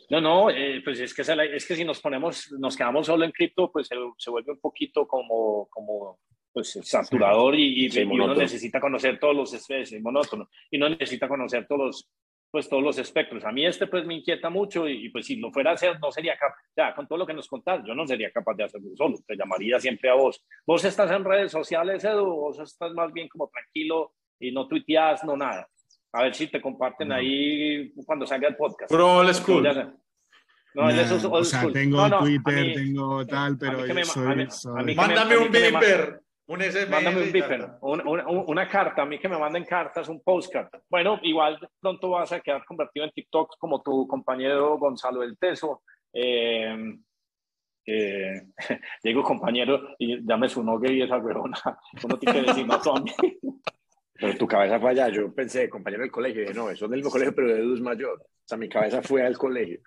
[0.10, 3.32] No, no, eh, pues es que, es que si nos ponemos, nos quedamos solo en
[3.32, 6.20] cripto, pues se, se vuelve un poquito como, como
[6.54, 11.66] pues saturador y, y, uno necesita conocer todos los especies, monótono, y no necesita conocer
[11.68, 12.10] todos los,
[12.52, 13.44] pues todos los espectros.
[13.46, 16.12] A mí este pues me inquieta mucho y, pues si lo fuera a hacer no
[16.12, 18.90] sería capaz, ya con todo lo que nos contás, yo no sería capaz de hacerlo
[18.96, 20.44] solo, te llamaría siempre a vos.
[20.66, 25.24] Vos estás en redes sociales, Edu, vos estás más bien como tranquilo y no tuiteas,
[25.24, 25.68] no nada.
[26.14, 28.92] A ver si te comparten ahí cuando salga el podcast.
[28.92, 29.64] Pro old school.
[30.74, 34.96] No, eso o sea, tengo Twitter, tengo tal, pero soy, soy...
[34.96, 36.22] Mándame un viper.
[36.48, 40.68] Un Mándame un beeper, una carta, a mí que me manden cartas, un postcard.
[40.90, 45.84] Bueno, igual pronto vas a quedar convertido en TikTok como tu compañero Gonzalo del Teso.
[46.12, 46.76] Eh,
[47.86, 48.48] eh,
[49.04, 51.58] digo compañero y llame su nombre y esa huevona.
[52.04, 53.06] Uno tiene que decir no son.
[54.14, 55.10] Pero tu cabeza fue allá.
[55.10, 56.42] Yo pensé, compañero del colegio.
[56.42, 58.22] Dije, no, eso es del colegio, pero de es mayor.
[58.22, 59.80] O sea, mi cabeza fue al colegio.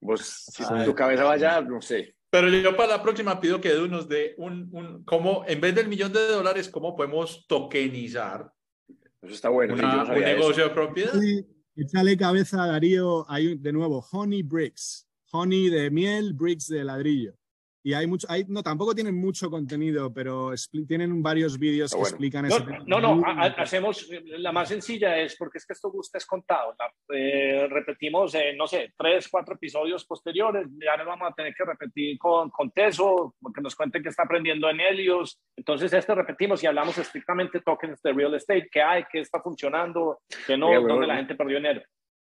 [0.00, 2.16] Vos, si tu cabeza va allá, no sé.
[2.30, 5.74] Pero yo para la próxima pido que Edu nos dé un, un cómo, en vez
[5.74, 8.52] del millón de dólares, cómo podemos tokenizar.
[9.22, 9.74] Eso está bueno.
[9.74, 11.12] un negocio de propiedad.
[11.18, 13.28] Sí, échale cabeza, Darío.
[13.30, 15.08] Hay de nuevo Honey Bricks.
[15.32, 17.34] Honey de miel, bricks de ladrillo.
[17.82, 20.52] Y hay mucho, hay, no, tampoco tienen mucho contenido, pero
[20.86, 23.22] tienen varios vídeos que explican no, ese No, no,
[23.56, 26.74] hacemos, la más sencilla es, porque es que esto gusta es contado,
[27.14, 31.64] eh, repetimos, eh, no sé, tres, cuatro episodios posteriores, ya nos vamos a tener que
[31.64, 36.62] repetir con, con Teso, porque nos cuenten que está aprendiendo en Helios, entonces este repetimos
[36.62, 41.06] y hablamos estrictamente tokens de real estate, qué hay, qué está funcionando, qué no, dónde
[41.06, 41.82] la gente perdió dinero.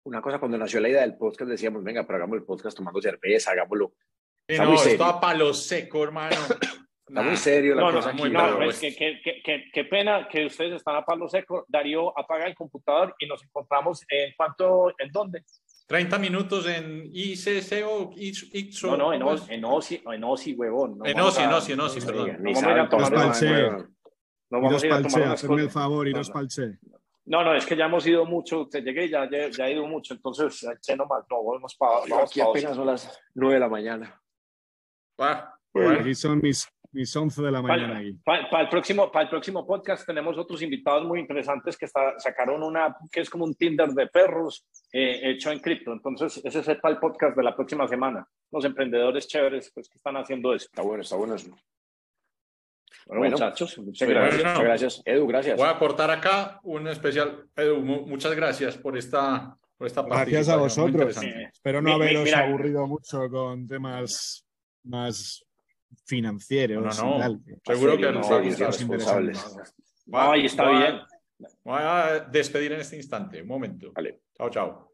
[0.06, 3.02] Una cosa, cuando nació la idea del podcast decíamos, venga, pero hagamos el podcast tomando
[3.02, 3.94] cerveza, hagámoslo
[4.48, 6.36] Está no, esto a palo seco, hermano.
[7.08, 8.12] Está muy serio la no, cosa.
[8.12, 8.60] No, muy no,
[9.74, 11.66] qué pena que ustedes están a palo seco.
[11.68, 15.44] Darío, apaga el computador y nos encontramos en cuánto, en dónde.
[15.86, 18.98] 30 minutos en ICC o IXO.
[18.98, 20.98] No, no, en, OSI, en OSI, en OSI, huevón.
[20.98, 22.38] No en OSI, en OSI, en OSI, perdón.
[22.40, 26.08] No vamos a ir a tomar No vamos a ir a tomar Hazme el favor,
[26.08, 26.80] iros no, palche.
[27.26, 29.86] No, no, es que ya hemos ido mucho, te llegué ya, ya, ya he ido
[29.88, 32.02] mucho, entonces, che, nomás, no, vamos para...
[32.10, 34.23] Vamos aquí apenas son las 9 de la mañana.
[35.18, 36.00] Ah, bueno.
[36.00, 38.02] Aquí son mis, mis 11 de la mañana.
[38.24, 42.18] Para, para, el próximo, para el próximo podcast tenemos otros invitados muy interesantes que está,
[42.20, 45.92] sacaron una que es como un Tinder de perros eh, hecho en cripto.
[45.92, 48.26] Entonces, ese es el, el podcast de la próxima semana.
[48.52, 50.66] Los emprendedores chéveres pues, que están haciendo eso.
[50.66, 51.50] Está bueno, está bueno eso.
[53.08, 54.44] Bueno, bueno muchachos, muchas gracias.
[54.44, 55.02] muchas gracias.
[55.06, 55.58] Edu, gracias.
[55.58, 57.48] Voy a aportar acá un especial.
[57.56, 61.18] Edu, muchas gracias por esta, por esta Gracias a vosotros.
[61.52, 64.46] Espero no haberos aburrido mucho con temas
[64.84, 65.46] más
[66.06, 66.98] financieros.
[67.02, 68.22] No, no, seguro que no,
[70.12, 71.00] Ay, está bien.
[71.64, 73.42] Voy a despedir en este instante.
[73.42, 73.92] Un momento.
[73.94, 74.22] Vale.
[74.38, 74.93] Chao, chao.